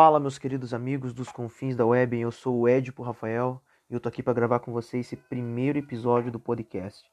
Fala, 0.00 0.20
meus 0.20 0.38
queridos 0.38 0.72
amigos 0.72 1.12
dos 1.12 1.28
confins 1.28 1.74
da 1.74 1.84
web. 1.84 2.16
Eu 2.16 2.30
sou 2.30 2.56
o 2.56 2.68
Edipo 2.68 3.02
Rafael 3.02 3.60
e 3.90 3.94
eu 3.94 3.98
tô 3.98 4.08
aqui 4.08 4.22
para 4.22 4.32
gravar 4.32 4.60
com 4.60 4.72
você 4.72 4.98
esse 4.98 5.16
primeiro 5.16 5.76
episódio 5.76 6.30
do 6.30 6.38
podcast. 6.38 7.04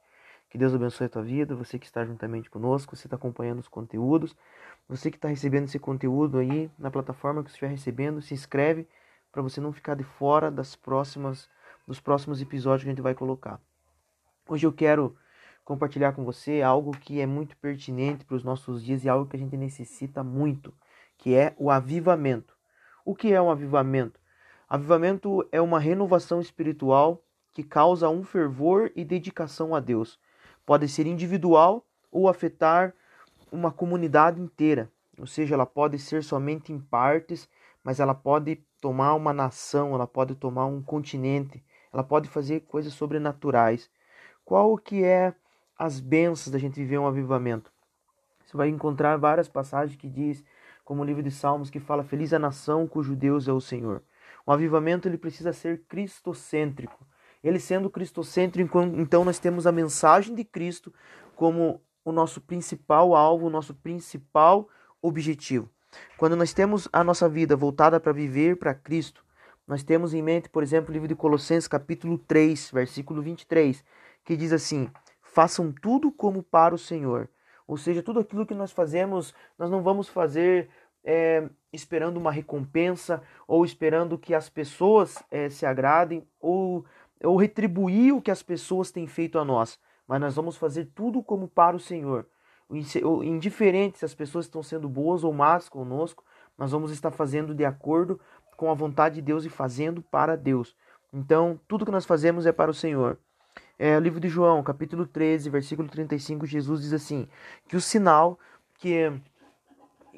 Que 0.51 0.55
Deus 0.55 0.71
abençoe 0.71 1.07
a 1.07 1.09
tua 1.09 1.23
vida, 1.23 1.55
você 1.55 1.79
que 1.79 1.87
está 1.87 2.05
juntamente 2.05 2.47
conosco, 2.47 2.95
você 2.95 3.07
está 3.07 3.15
acompanhando 3.15 3.57
os 3.57 3.67
conteúdos, 3.67 4.35
você 4.87 5.09
que 5.09 5.17
está 5.17 5.27
recebendo 5.27 5.63
esse 5.63 5.79
conteúdo 5.79 6.37
aí 6.37 6.69
na 6.77 6.91
plataforma 6.91 7.43
que 7.43 7.49
você 7.49 7.55
estiver 7.55 7.71
recebendo, 7.71 8.21
se 8.21 8.35
inscreve 8.35 8.87
para 9.31 9.41
você 9.41 9.59
não 9.59 9.73
ficar 9.73 9.95
de 9.95 10.03
fora 10.03 10.51
das 10.51 10.75
próximas 10.75 11.49
dos 11.87 11.99
próximos 11.99 12.39
episódios 12.39 12.83
que 12.83 12.89
a 12.89 12.91
gente 12.91 13.01
vai 13.01 13.15
colocar. 13.15 13.59
Hoje 14.47 14.67
eu 14.67 14.71
quero 14.71 15.17
compartilhar 15.63 16.11
com 16.13 16.23
você 16.23 16.61
algo 16.61 16.91
que 16.91 17.19
é 17.19 17.25
muito 17.25 17.57
pertinente 17.57 18.23
para 18.23 18.35
os 18.35 18.43
nossos 18.43 18.85
dias 18.85 19.03
e 19.03 19.09
algo 19.09 19.25
que 19.27 19.35
a 19.35 19.39
gente 19.39 19.57
necessita 19.57 20.23
muito, 20.23 20.71
que 21.17 21.33
é 21.33 21.55
o 21.57 21.71
avivamento. 21.71 22.54
O 23.05 23.13
que 23.13 23.31
é 23.31 23.39
um 23.39 23.51
avivamento? 23.51 24.19
Avivamento 24.67 25.47
é 25.51 25.61
uma 25.61 25.79
renovação 25.79 26.41
espiritual 26.41 27.21
que 27.53 27.61
causa 27.61 28.09
um 28.09 28.23
fervor 28.23 28.91
e 28.95 29.05
dedicação 29.05 29.75
a 29.75 29.79
Deus. 29.79 30.19
Pode 30.65 30.89
ser 30.89 31.05
individual 31.05 31.85
ou 32.11 32.27
afetar 32.27 32.95
uma 33.51 33.71
comunidade 33.71 34.41
inteira. 34.41 34.91
Ou 35.19 35.27
seja, 35.27 35.53
ela 35.53 35.67
pode 35.67 35.99
ser 35.99 36.23
somente 36.23 36.73
em 36.73 36.79
partes, 36.79 37.47
mas 37.83 37.99
ela 37.99 38.15
pode 38.15 38.55
tomar 38.81 39.13
uma 39.13 39.31
nação, 39.31 39.93
ela 39.93 40.07
pode 40.07 40.33
tomar 40.33 40.65
um 40.65 40.81
continente, 40.81 41.63
ela 41.93 42.03
pode 42.03 42.27
fazer 42.27 42.61
coisas 42.61 42.91
sobrenaturais. 42.91 43.87
Qual 44.43 44.75
que 44.79 45.03
é 45.03 45.31
as 45.77 45.99
bênçãos 45.99 46.51
da 46.51 46.57
gente 46.57 46.79
viver 46.79 46.97
um 46.97 47.05
avivamento? 47.05 47.71
Você 48.43 48.57
vai 48.57 48.67
encontrar 48.67 49.15
várias 49.17 49.47
passagens 49.47 49.95
que 49.95 50.09
diz 50.09 50.43
como 50.85 51.01
o 51.01 51.05
livro 51.05 51.23
de 51.23 51.31
Salmos 51.31 51.71
que 51.71 51.79
fala 51.79 52.03
feliz 52.03 52.31
a 52.31 52.39
nação 52.39 52.87
cujo 52.87 53.15
Deus 53.15 53.47
é 53.47 53.51
o 53.51 53.59
Senhor. 53.59 54.03
O 54.45 54.51
avivamento 54.51 55.07
ele 55.07 55.17
precisa 55.17 55.51
ser 55.51 55.81
cristocêntrico. 55.89 57.05
Ele 57.43 57.59
sendo 57.59 57.89
cristocêntrico, 57.89 58.79
então 58.81 59.25
nós 59.25 59.39
temos 59.39 59.67
a 59.67 59.71
mensagem 59.71 60.35
de 60.35 60.43
Cristo 60.43 60.93
como 61.35 61.81
o 62.03 62.11
nosso 62.11 62.39
principal 62.39 63.15
alvo, 63.15 63.47
o 63.47 63.49
nosso 63.49 63.73
principal 63.73 64.69
objetivo. 65.01 65.69
Quando 66.17 66.35
nós 66.35 66.53
temos 66.53 66.87
a 66.93 67.03
nossa 67.03 67.27
vida 67.27 67.55
voltada 67.55 67.99
para 67.99 68.13
viver 68.13 68.57
para 68.57 68.73
Cristo, 68.73 69.25
nós 69.67 69.83
temos 69.83 70.13
em 70.13 70.21
mente, 70.21 70.49
por 70.49 70.61
exemplo, 70.61 70.91
o 70.91 70.93
livro 70.93 71.07
de 71.07 71.15
Colossenses, 71.15 71.67
capítulo 71.67 72.17
3, 72.19 72.71
versículo 72.71 73.21
23, 73.21 73.83
que 74.23 74.37
diz 74.37 74.53
assim: 74.53 74.89
Façam 75.21 75.71
tudo 75.71 76.11
como 76.11 76.43
para 76.43 76.75
o 76.75 76.77
Senhor, 76.77 77.27
ou 77.67 77.77
seja, 77.77 78.03
tudo 78.03 78.19
aquilo 78.19 78.45
que 78.45 78.53
nós 78.53 78.71
fazemos, 78.71 79.33
nós 79.57 79.69
não 79.69 79.81
vamos 79.81 80.07
fazer 80.07 80.69
é, 81.03 81.47
esperando 81.71 82.17
uma 82.17 82.31
recompensa 82.31 83.21
ou 83.47 83.63
esperando 83.63 84.17
que 84.17 84.33
as 84.33 84.49
pessoas 84.49 85.23
é, 85.31 85.49
se 85.49 85.65
agradem 85.65 86.27
ou, 86.39 86.85
ou 87.23 87.37
retribuir 87.37 88.13
o 88.13 88.21
que 88.21 88.31
as 88.31 88.43
pessoas 88.43 88.91
têm 88.91 89.07
feito 89.07 89.39
a 89.39 89.45
nós. 89.45 89.79
Mas 90.07 90.19
nós 90.21 90.35
vamos 90.35 90.57
fazer 90.57 90.91
tudo 90.93 91.23
como 91.23 91.47
para 91.47 91.75
o 91.75 91.79
Senhor. 91.79 92.27
Indiferente 93.23 93.99
se 93.99 94.05
as 94.05 94.15
pessoas 94.15 94.45
estão 94.45 94.63
sendo 94.63 94.89
boas 94.89 95.23
ou 95.23 95.31
más 95.31 95.69
conosco, 95.69 96.23
nós 96.57 96.71
vamos 96.71 96.91
estar 96.91 97.11
fazendo 97.11 97.53
de 97.53 97.65
acordo 97.65 98.19
com 98.57 98.71
a 98.71 98.73
vontade 98.73 99.15
de 99.15 99.21
Deus 99.21 99.45
e 99.45 99.49
fazendo 99.49 100.01
para 100.01 100.35
Deus. 100.35 100.75
Então, 101.13 101.59
tudo 101.67 101.85
que 101.85 101.91
nós 101.91 102.05
fazemos 102.05 102.45
é 102.45 102.51
para 102.51 102.71
o 102.71 102.73
Senhor. 102.73 103.19
É, 103.77 103.97
o 103.97 103.99
livro 103.99 104.19
de 104.19 104.29
João, 104.29 104.63
capítulo 104.63 105.05
13, 105.05 105.49
versículo 105.49 105.87
35, 105.89 106.45
Jesus 106.45 106.81
diz 106.81 106.93
assim: 106.93 107.27
que 107.67 107.75
o 107.75 107.81
sinal 107.81 108.39
que 108.75 109.11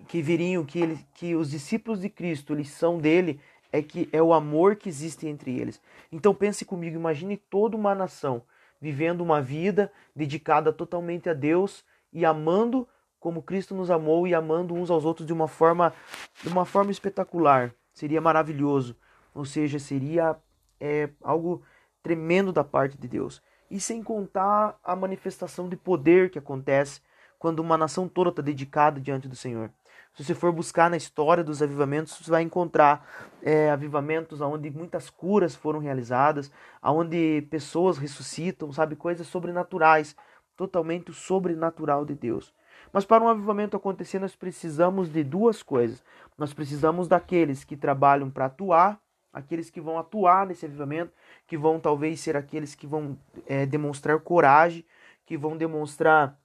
que 0.07 0.21
viriam, 0.21 0.63
que, 0.63 0.79
ele, 0.79 0.99
que 1.13 1.35
os 1.35 1.51
discípulos 1.51 1.99
de 1.99 2.09
Cristo 2.09 2.53
eles 2.53 2.69
são 2.69 2.97
dele, 2.97 3.41
é 3.71 3.81
que 3.81 4.07
é 4.13 4.21
o 4.21 4.33
amor 4.33 4.75
que 4.75 4.87
existe 4.87 5.27
entre 5.27 5.59
eles. 5.59 5.81
Então 6.11 6.33
pense 6.33 6.63
comigo, 6.63 6.95
imagine 6.95 7.35
toda 7.35 7.75
uma 7.75 7.93
nação 7.93 8.41
vivendo 8.79 9.21
uma 9.21 9.41
vida 9.41 9.91
dedicada 10.15 10.71
totalmente 10.71 11.29
a 11.29 11.33
Deus 11.33 11.83
e 12.13 12.23
amando 12.25 12.87
como 13.19 13.41
Cristo 13.41 13.73
nos 13.75 13.89
amou 13.89 14.27
e 14.27 14.33
amando 14.33 14.73
uns 14.73 14.89
aos 14.89 15.03
outros 15.03 15.25
de 15.25 15.33
uma 15.33 15.47
forma 15.47 15.93
de 16.41 16.47
uma 16.47 16.65
forma 16.65 16.91
espetacular. 16.91 17.73
Seria 17.91 18.21
maravilhoso. 18.21 18.95
Ou 19.33 19.43
seja, 19.43 19.79
seria 19.79 20.37
é, 20.79 21.09
algo 21.21 21.63
tremendo 22.07 22.53
da 22.53 22.63
parte 22.63 22.97
de 22.97 23.05
Deus. 23.05 23.41
E 23.69 23.81
sem 23.81 24.01
contar 24.01 24.79
a 24.81 24.95
manifestação 24.95 25.67
de 25.67 25.75
poder 25.75 26.29
que 26.29 26.39
acontece 26.39 27.01
quando 27.37 27.59
uma 27.59 27.77
nação 27.77 28.07
toda 28.07 28.29
está 28.29 28.41
dedicada 28.41 28.97
diante 28.97 29.27
do 29.27 29.35
Senhor. 29.35 29.69
Se 30.15 30.23
você 30.23 30.33
for 30.33 30.53
buscar 30.53 30.89
na 30.89 30.95
história 30.95 31.43
dos 31.43 31.61
avivamentos, 31.61 32.13
você 32.17 32.31
vai 32.31 32.43
encontrar 32.43 33.05
é, 33.43 33.69
avivamentos 33.69 34.39
onde 34.39 34.71
muitas 34.71 35.09
curas 35.09 35.53
foram 35.53 35.79
realizadas, 35.79 36.49
onde 36.81 37.45
pessoas 37.51 37.97
ressuscitam, 37.97 38.71
sabe, 38.71 38.95
coisas 38.95 39.27
sobrenaturais, 39.27 40.15
totalmente 40.55 41.11
sobrenatural 41.11 42.05
de 42.05 42.15
Deus. 42.15 42.53
Mas 42.93 43.03
para 43.03 43.21
um 43.21 43.27
avivamento 43.27 43.75
acontecer, 43.75 44.17
nós 44.17 44.33
precisamos 44.33 45.11
de 45.11 45.25
duas 45.25 45.61
coisas. 45.61 46.01
Nós 46.37 46.53
precisamos 46.53 47.09
daqueles 47.09 47.65
que 47.65 47.75
trabalham 47.75 48.29
para 48.31 48.45
atuar 48.45 48.97
aqueles 49.37 49.69
que 49.69 49.79
vão 49.79 49.99
atuar 49.99 50.47
nesse 50.47 50.65
avivamento, 50.65 51.13
que 51.45 51.57
vão 51.57 51.79
talvez 51.79 52.19
ser 52.19 52.35
aqueles 52.35 52.73
que 52.73 52.87
vão 52.87 53.17
é, 53.45 53.65
demonstrar 53.65 54.19
coragem, 54.19 54.83
que 55.25 55.37
vão 55.37 55.55
demonstrar 55.55 56.39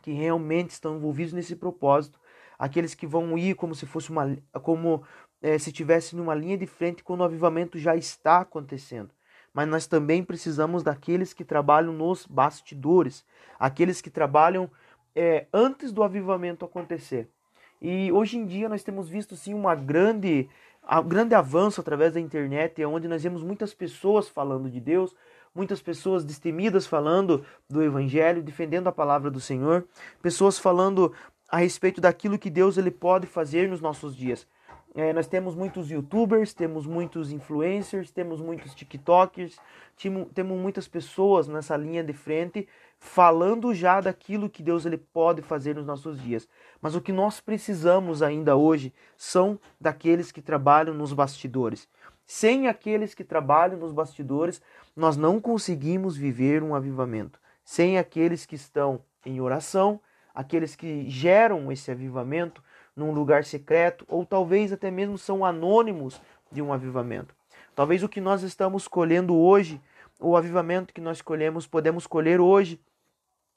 que 0.00 0.10
realmente 0.12 0.70
estão 0.70 0.96
envolvidos 0.96 1.32
nesse 1.32 1.54
propósito, 1.54 2.18
aqueles 2.58 2.94
que 2.94 3.06
vão 3.06 3.36
ir 3.36 3.54
como 3.54 3.74
se 3.74 3.84
fosse 3.84 4.10
uma 4.10 4.36
como 4.62 5.02
é, 5.42 5.58
se 5.58 5.70
tivesse 5.70 6.16
numa 6.16 6.34
linha 6.34 6.56
de 6.56 6.66
frente 6.66 7.04
quando 7.04 7.20
o 7.20 7.24
avivamento 7.24 7.78
já 7.78 7.94
está 7.94 8.40
acontecendo. 8.40 9.10
Mas 9.52 9.68
nós 9.68 9.86
também 9.86 10.24
precisamos 10.24 10.82
daqueles 10.82 11.32
que 11.32 11.44
trabalham 11.44 11.92
nos 11.92 12.26
bastidores, 12.26 13.24
aqueles 13.58 14.00
que 14.00 14.10
trabalham 14.10 14.70
é, 15.14 15.46
antes 15.52 15.92
do 15.92 16.02
avivamento 16.02 16.64
acontecer. 16.64 17.28
E 17.80 18.10
hoje 18.10 18.38
em 18.38 18.46
dia 18.46 18.68
nós 18.68 18.82
temos 18.82 19.08
visto 19.08 19.36
sim 19.36 19.52
uma 19.52 19.74
grande 19.74 20.48
o 20.88 21.02
grande 21.02 21.34
avanço 21.34 21.80
através 21.80 22.12
da 22.12 22.20
internet 22.20 22.82
é 22.82 22.86
onde 22.86 23.08
nós 23.08 23.22
vemos 23.22 23.42
muitas 23.42 23.72
pessoas 23.72 24.28
falando 24.28 24.70
de 24.70 24.80
Deus, 24.80 25.14
muitas 25.54 25.80
pessoas 25.80 26.24
destemidas 26.24 26.86
falando 26.86 27.44
do 27.68 27.82
Evangelho, 27.82 28.42
defendendo 28.42 28.88
a 28.88 28.92
palavra 28.92 29.30
do 29.30 29.40
Senhor, 29.40 29.86
pessoas 30.20 30.58
falando 30.58 31.12
a 31.48 31.58
respeito 31.58 32.00
daquilo 32.00 32.38
que 32.38 32.50
Deus 32.50 32.76
ele 32.76 32.90
pode 32.90 33.26
fazer 33.26 33.68
nos 33.68 33.80
nossos 33.80 34.16
dias. 34.16 34.46
É, 34.96 35.12
nós 35.12 35.26
temos 35.26 35.56
muitos 35.56 35.90
youtubers, 35.90 36.54
temos 36.54 36.86
muitos 36.86 37.32
influencers, 37.32 38.12
temos 38.12 38.40
muitos 38.40 38.74
tiktokers, 38.74 39.58
temos 39.96 40.58
muitas 40.58 40.86
pessoas 40.86 41.48
nessa 41.48 41.76
linha 41.76 42.04
de 42.04 42.12
frente 42.12 42.68
falando 43.04 43.74
já 43.74 44.00
daquilo 44.00 44.48
que 44.48 44.62
Deus 44.62 44.86
ele 44.86 44.96
pode 44.96 45.42
fazer 45.42 45.74
nos 45.76 45.84
nossos 45.84 46.20
dias. 46.20 46.48
Mas 46.80 46.94
o 46.94 47.00
que 47.02 47.12
nós 47.12 47.38
precisamos 47.38 48.22
ainda 48.22 48.56
hoje 48.56 48.92
são 49.16 49.60
daqueles 49.78 50.32
que 50.32 50.40
trabalham 50.40 50.94
nos 50.94 51.12
bastidores. 51.12 51.86
Sem 52.26 52.66
aqueles 52.66 53.14
que 53.14 53.22
trabalham 53.22 53.78
nos 53.78 53.92
bastidores, 53.92 54.60
nós 54.96 55.18
não 55.18 55.38
conseguimos 55.38 56.16
viver 56.16 56.62
um 56.62 56.74
avivamento. 56.74 57.38
Sem 57.62 57.98
aqueles 57.98 58.46
que 58.46 58.54
estão 58.54 59.00
em 59.24 59.38
oração, 59.38 60.00
aqueles 60.34 60.74
que 60.74 61.08
geram 61.08 61.70
esse 61.70 61.90
avivamento, 61.90 62.62
num 62.96 63.12
lugar 63.12 63.44
secreto, 63.44 64.04
ou 64.08 64.24
talvez 64.24 64.72
até 64.72 64.90
mesmo 64.90 65.18
são 65.18 65.44
anônimos 65.44 66.20
de 66.50 66.62
um 66.62 66.72
avivamento. 66.72 67.34
Talvez 67.76 68.02
o 68.02 68.08
que 68.08 68.20
nós 68.20 68.42
estamos 68.42 68.88
colhendo 68.88 69.36
hoje, 69.36 69.80
o 70.18 70.36
avivamento 70.36 70.94
que 70.94 71.02
nós 71.02 71.20
colhemos, 71.20 71.66
podemos 71.66 72.06
colher 72.06 72.40
hoje, 72.40 72.80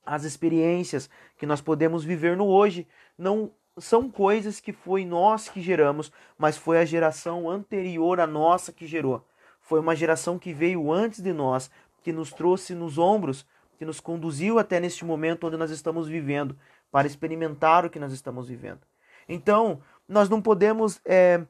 as 0.08 0.24
experiências 0.24 1.10
que 1.38 1.46
nós 1.46 1.60
podemos 1.60 2.06
viver 2.06 2.38
no 2.38 2.48
hoje, 2.48 2.88
não 3.18 3.52
são 3.78 4.10
coisas 4.10 4.62
que 4.62 4.72
foi 4.72 5.06
nós 5.06 5.50
que 5.50 5.62
geramos, 5.62 6.12
mas 6.38 6.58
foi 6.58 6.80
a 6.80 6.86
geração 6.86 7.50
anterior 7.50 8.20
à 8.20 8.26
nossa 8.26 8.72
que 8.72 8.88
gerou. 8.88 9.24
Foi 9.60 9.82
uma 9.82 9.96
geração 9.96 10.40
que 10.40 10.54
veio 10.54 10.92
antes 10.92 11.22
de 11.22 11.34
nós, 11.34 11.70
que 12.02 12.14
nos 12.14 12.32
trouxe 12.32 12.74
nos 12.74 12.98
ombros, 12.98 13.46
que 13.78 13.86
nos 13.86 14.00
conduziu 14.00 14.58
até 14.58 14.80
neste 14.80 15.04
momento 15.04 15.46
onde 15.46 15.58
nós 15.58 15.72
estamos 15.72 16.08
vivendo, 16.08 16.58
para 16.90 17.06
experimentar 17.06 17.86
o 17.86 17.90
que 17.90 18.00
nós 18.00 18.14
estamos 18.14 18.48
vivendo. 18.48 18.80
Então, 19.28 19.82
nós 20.08 20.30
não 20.30 20.42
podemos 20.42 21.02
é, 21.04 21.44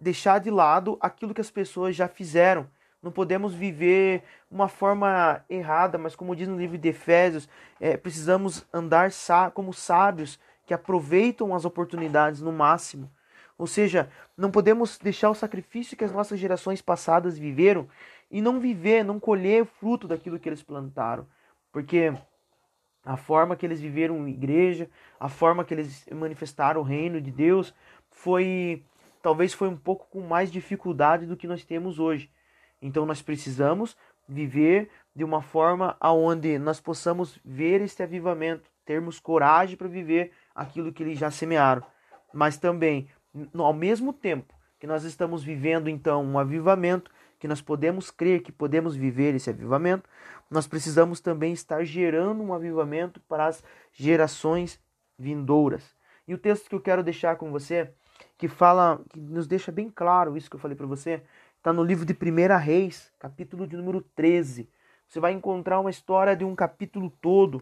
deixar 0.00 0.40
de 0.40 0.50
lado 0.50 0.96
aquilo 0.98 1.34
que 1.34 1.42
as 1.42 1.50
pessoas 1.50 1.94
já 1.94 2.08
fizeram. 2.08 2.66
Não 3.02 3.12
podemos 3.12 3.54
viver 3.54 4.24
uma 4.50 4.68
forma 4.68 5.44
errada, 5.48 5.96
mas 5.96 6.16
como 6.16 6.34
diz 6.34 6.48
no 6.48 6.58
livro 6.58 6.76
de 6.76 6.88
Efésios, 6.88 7.48
é, 7.80 7.96
precisamos 7.96 8.66
andar 8.72 9.10
como 9.54 9.72
sábios 9.72 10.38
que 10.66 10.74
aproveitam 10.74 11.54
as 11.54 11.64
oportunidades 11.64 12.40
no 12.40 12.52
máximo. 12.52 13.10
Ou 13.56 13.66
seja, 13.66 14.08
não 14.36 14.50
podemos 14.50 14.98
deixar 14.98 15.30
o 15.30 15.34
sacrifício 15.34 15.96
que 15.96 16.04
as 16.04 16.12
nossas 16.12 16.38
gerações 16.38 16.80
passadas 16.80 17.38
viveram 17.38 17.88
e 18.30 18.40
não 18.40 18.60
viver, 18.60 19.04
não 19.04 19.18
colher 19.18 19.62
o 19.62 19.66
fruto 19.66 20.06
daquilo 20.06 20.38
que 20.38 20.48
eles 20.48 20.62
plantaram. 20.62 21.26
Porque 21.72 22.12
a 23.04 23.16
forma 23.16 23.56
que 23.56 23.64
eles 23.64 23.80
viveram 23.80 24.28
igreja, 24.28 24.88
a 25.18 25.28
forma 25.28 25.64
que 25.64 25.72
eles 25.72 26.06
manifestaram 26.12 26.80
o 26.80 26.84
reino 26.84 27.20
de 27.20 27.30
Deus 27.30 27.74
foi 28.10 28.84
talvez 29.22 29.52
foi 29.52 29.68
um 29.68 29.76
pouco 29.76 30.06
com 30.10 30.20
mais 30.20 30.50
dificuldade 30.50 31.26
do 31.26 31.36
que 31.36 31.46
nós 31.46 31.64
temos 31.64 31.98
hoje. 31.98 32.30
Então 32.80 33.04
nós 33.04 33.22
precisamos 33.22 33.96
viver 34.28 34.90
de 35.14 35.24
uma 35.24 35.42
forma 35.42 35.96
aonde 35.98 36.58
nós 36.58 36.80
possamos 36.80 37.40
ver 37.44 37.80
este 37.80 38.02
avivamento, 38.02 38.70
termos 38.84 39.18
coragem 39.18 39.76
para 39.76 39.88
viver 39.88 40.32
aquilo 40.54 40.92
que 40.92 41.02
eles 41.02 41.18
já 41.18 41.30
semearam. 41.30 41.82
Mas 42.32 42.56
também, 42.56 43.08
ao 43.56 43.72
mesmo 43.72 44.12
tempo 44.12 44.54
que 44.78 44.86
nós 44.86 45.04
estamos 45.04 45.42
vivendo 45.42 45.88
então 45.88 46.24
um 46.24 46.38
avivamento, 46.38 47.10
que 47.38 47.48
nós 47.48 47.60
podemos 47.60 48.10
crer 48.10 48.42
que 48.42 48.52
podemos 48.52 48.96
viver 48.96 49.34
esse 49.34 49.50
avivamento, 49.50 50.08
nós 50.50 50.66
precisamos 50.66 51.20
também 51.20 51.52
estar 51.52 51.84
gerando 51.84 52.42
um 52.42 52.54
avivamento 52.54 53.20
para 53.20 53.46
as 53.46 53.62
gerações 53.92 54.80
vindouras. 55.18 55.96
E 56.26 56.34
o 56.34 56.38
texto 56.38 56.68
que 56.68 56.74
eu 56.74 56.80
quero 56.80 57.02
deixar 57.02 57.36
com 57.36 57.50
você, 57.50 57.90
que 58.36 58.48
fala, 58.48 59.00
que 59.10 59.20
nos 59.20 59.46
deixa 59.46 59.72
bem 59.72 59.90
claro 59.90 60.36
isso 60.36 60.48
que 60.48 60.56
eu 60.56 60.60
falei 60.60 60.76
para 60.76 60.86
você, 60.86 61.22
está 61.58 61.72
no 61.72 61.82
livro 61.82 62.06
de 62.06 62.12
1 62.12 62.56
Reis, 62.56 63.12
capítulo 63.18 63.66
de 63.66 63.76
número 63.76 64.00
13. 64.00 64.70
Você 65.08 65.18
vai 65.18 65.32
encontrar 65.32 65.80
uma 65.80 65.90
história 65.90 66.36
de 66.36 66.44
um 66.44 66.54
capítulo 66.54 67.10
todo, 67.20 67.60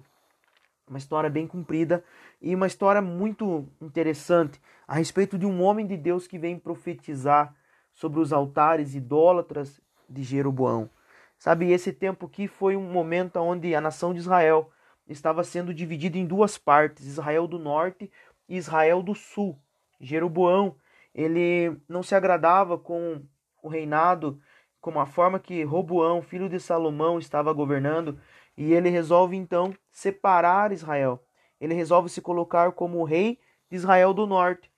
uma 0.87 0.99
história 0.99 1.31
bem 1.31 1.47
comprida 1.47 2.05
e 2.41 2.55
uma 2.55 2.67
história 2.67 3.01
muito 3.01 3.67
interessante 3.81 4.61
a 4.87 4.95
respeito 4.95 5.39
de 5.39 5.47
um 5.47 5.63
homem 5.63 5.87
de 5.87 5.97
Deus 5.97 6.27
que 6.27 6.39
vem 6.39 6.59
profetizar 6.59 7.57
sobre 7.91 8.21
os 8.21 8.35
altares 8.35 8.95
idólatras 8.95 9.81
de 10.07 10.23
Jeroboão. 10.23 10.91
Sabe, 11.39 11.73
esse 11.73 11.91
tempo 11.91 12.27
aqui 12.27 12.47
foi 12.47 12.77
um 12.77 12.93
momento 12.93 13.39
onde 13.39 13.75
a 13.75 13.81
nação 13.81 14.13
de 14.13 14.21
Israel 14.21 14.71
estava 15.09 15.43
sendo 15.43 15.73
dividida 15.73 16.19
em 16.19 16.27
duas 16.27 16.59
partes, 16.59 17.07
Israel 17.07 17.47
do 17.47 17.59
norte 17.59 18.11
e 18.47 18.59
Israel 18.59 19.03
do 19.03 19.15
sul. 19.15 19.59
Jeroboão, 19.99 20.77
ele 21.15 21.75
não 21.89 22.03
se 22.03 22.15
agradava 22.15 22.77
com 22.77 23.23
o 23.67 23.71
reinado, 23.71 24.41
com 24.81 24.99
a 25.01 25.07
forma 25.07 25.39
que 25.39 25.63
Roboão, 25.65 26.23
filho 26.23 26.49
de 26.49 26.61
Salomão, 26.61 27.19
estava 27.19 27.53
governando, 27.53 28.19
e 28.57 28.73
ele 28.73 28.89
resolve 28.89 29.37
então 29.37 29.75
separar 29.91 30.73
Israel. 30.73 31.23
Ele 31.61 31.75
resolve 31.75 32.09
se 32.09 32.21
colocar 32.21 32.73
como 32.73 33.05
rei 33.05 33.39
de 33.71 33.77
Israel 33.77 34.15
do 34.15 34.27
norte. 34.27 34.71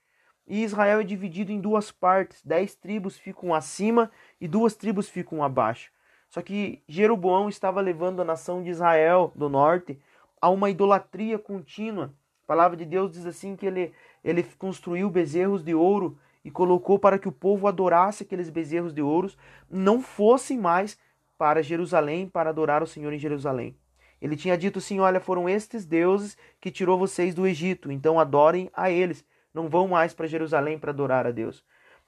E 0.46 0.62
Israel 0.62 1.00
é 1.00 1.04
dividido 1.04 1.52
em 1.52 1.60
duas 1.60 1.92
partes: 1.92 2.42
dez 2.44 2.74
tribos 2.74 3.18
ficam 3.18 3.54
acima 3.54 4.10
e 4.40 4.48
duas 4.48 4.74
tribos 4.74 5.08
ficam 5.08 5.42
abaixo. 5.42 5.90
Só 6.28 6.42
que 6.42 6.82
Jeroboão 6.88 7.48
estava 7.48 7.80
levando 7.80 8.20
a 8.20 8.24
nação 8.24 8.62
de 8.62 8.70
Israel 8.70 9.32
do 9.34 9.48
norte 9.48 9.98
a 10.40 10.48
uma 10.48 10.70
idolatria 10.70 11.38
contínua. 11.38 12.14
A 12.44 12.46
palavra 12.46 12.76
de 12.76 12.84
Deus 12.84 13.12
diz 13.12 13.26
assim 13.26 13.56
que 13.56 13.66
ele, 13.66 13.92
ele 14.24 14.42
construiu 14.42 15.10
bezerros 15.10 15.62
de 15.62 15.74
ouro 15.74 16.18
e 16.48 16.50
colocou 16.50 16.98
para 16.98 17.18
que 17.18 17.28
o 17.28 17.32
povo 17.32 17.68
adorasse 17.68 18.22
aqueles 18.22 18.48
bezerros 18.48 18.94
de 18.94 19.02
ouro, 19.02 19.30
não 19.70 20.00
fossem 20.00 20.58
mais 20.58 20.98
para 21.36 21.62
Jerusalém 21.62 22.26
para 22.26 22.48
adorar 22.48 22.82
o 22.82 22.86
Senhor 22.86 23.12
em 23.12 23.18
Jerusalém. 23.18 23.76
Ele 24.18 24.34
tinha 24.34 24.56
dito 24.56 24.78
assim: 24.78 24.98
Olha, 24.98 25.20
foram 25.20 25.46
estes 25.46 25.84
deuses 25.84 26.38
que 26.58 26.70
tirou 26.70 26.98
vocês 26.98 27.34
do 27.34 27.46
Egito, 27.46 27.92
então 27.92 28.18
adorem 28.18 28.70
a 28.72 28.90
eles. 28.90 29.22
Não 29.52 29.68
vão 29.68 29.88
mais 29.88 30.14
para 30.14 30.26
Jerusalém 30.26 30.78
para 30.78 30.90
adorar 30.90 31.26
a 31.26 31.30
Deus. 31.30 31.62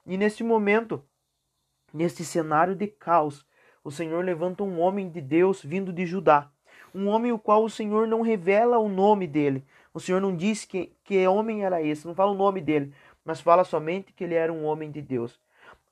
E 0.07 0.17
neste 0.17 0.43
momento, 0.43 1.05
neste 1.93 2.25
cenário 2.25 2.73
de 2.73 2.87
caos, 2.87 3.45
o 3.83 3.91
Senhor 3.91 4.25
levanta 4.25 4.63
um 4.63 4.79
homem 4.79 5.07
de 5.07 5.21
Deus 5.21 5.61
vindo 5.63 5.93
de 5.93 6.03
Judá. 6.03 6.49
Um 6.95 7.07
homem 7.07 7.31
o 7.31 7.37
qual 7.37 7.63
o 7.63 7.69
Senhor 7.69 8.07
não 8.07 8.21
revela 8.21 8.79
o 8.79 8.89
nome 8.89 9.27
dele. 9.27 9.63
O 9.93 9.99
Senhor 9.99 10.19
não 10.19 10.35
diz 10.35 10.65
que, 10.65 10.93
que 11.03 11.27
homem 11.27 11.63
era 11.63 11.81
esse, 11.81 12.07
não 12.07 12.15
fala 12.15 12.31
o 12.31 12.37
nome 12.37 12.61
dele, 12.61 12.93
mas 13.23 13.41
fala 13.41 13.63
somente 13.63 14.13
que 14.13 14.23
ele 14.23 14.35
era 14.35 14.51
um 14.51 14.65
homem 14.65 14.91
de 14.91 15.01
Deus. 15.01 15.39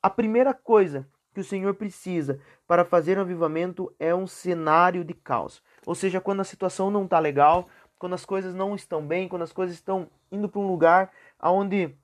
A 0.01 0.09
primeira 0.09 0.53
coisa 0.53 1.07
que 1.33 1.39
o 1.39 1.43
Senhor 1.43 1.73
precisa 1.75 2.39
para 2.67 2.83
fazer 2.83 3.17
um 3.17 3.21
avivamento 3.21 3.93
é 3.99 4.13
um 4.13 4.27
cenário 4.27 5.03
de 5.03 5.13
caos. 5.13 5.61
Ou 5.85 5.95
seja, 5.95 6.19
quando 6.19 6.41
a 6.41 6.45
situação 6.45 6.89
não 6.89 7.05
está 7.05 7.19
legal, 7.19 7.67
quando 7.97 8.13
as 8.13 8.25
coisas 8.25 8.55
não 8.55 8.75
estão 8.75 9.05
bem, 9.05 9.27
quando 9.27 9.43
as 9.43 9.51
coisas 9.51 9.75
estão 9.75 10.09
indo 10.31 10.47
para 10.49 10.61
um 10.61 10.67
lugar 10.67 11.11
onde 11.41 11.95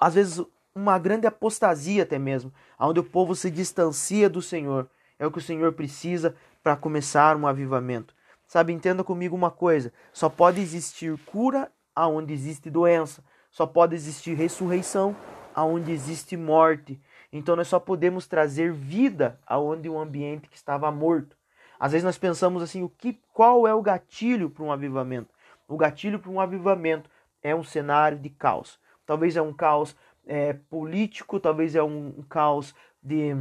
às 0.00 0.14
vezes 0.14 0.44
uma 0.74 0.98
grande 0.98 1.26
apostasia 1.26 2.02
até 2.02 2.18
mesmo, 2.18 2.52
onde 2.78 3.00
o 3.00 3.04
povo 3.04 3.34
se 3.34 3.50
distancia 3.50 4.28
do 4.28 4.42
Senhor. 4.42 4.88
É 5.18 5.26
o 5.26 5.30
que 5.30 5.38
o 5.38 5.42
Senhor 5.42 5.72
precisa 5.72 6.34
para 6.62 6.76
começar 6.76 7.36
um 7.36 7.46
avivamento. 7.46 8.14
Sabe, 8.46 8.72
entenda 8.72 9.04
comigo 9.04 9.36
uma 9.36 9.50
coisa: 9.50 9.92
só 10.12 10.28
pode 10.28 10.60
existir 10.60 11.16
cura 11.26 11.70
aonde 11.94 12.32
existe 12.32 12.70
doença, 12.70 13.22
só 13.50 13.66
pode 13.66 13.94
existir 13.94 14.34
ressurreição 14.34 15.16
aonde 15.54 15.92
existe 15.92 16.36
morte. 16.36 17.00
Então 17.32 17.56
nós 17.56 17.68
só 17.68 17.78
podemos 17.78 18.26
trazer 18.26 18.72
vida 18.72 19.38
aonde 19.46 19.88
um 19.88 19.98
ambiente 19.98 20.48
que 20.48 20.56
estava 20.56 20.90
morto. 20.90 21.36
Às 21.78 21.92
vezes 21.92 22.04
nós 22.04 22.18
pensamos 22.18 22.62
assim, 22.62 22.82
o 22.82 22.88
que 22.88 23.20
qual 23.32 23.66
é 23.66 23.74
o 23.74 23.82
gatilho 23.82 24.50
para 24.50 24.64
um 24.64 24.72
avivamento? 24.72 25.30
O 25.66 25.76
gatilho 25.76 26.18
para 26.18 26.30
um 26.30 26.40
avivamento 26.40 27.08
é 27.42 27.54
um 27.54 27.64
cenário 27.64 28.18
de 28.18 28.28
caos. 28.28 28.78
Talvez 29.06 29.36
é 29.36 29.42
um 29.42 29.52
caos 29.52 29.96
é, 30.26 30.52
político, 30.52 31.40
talvez 31.40 31.74
é 31.74 31.82
um, 31.82 32.14
um 32.18 32.22
caos 32.22 32.74
de, 33.02 33.34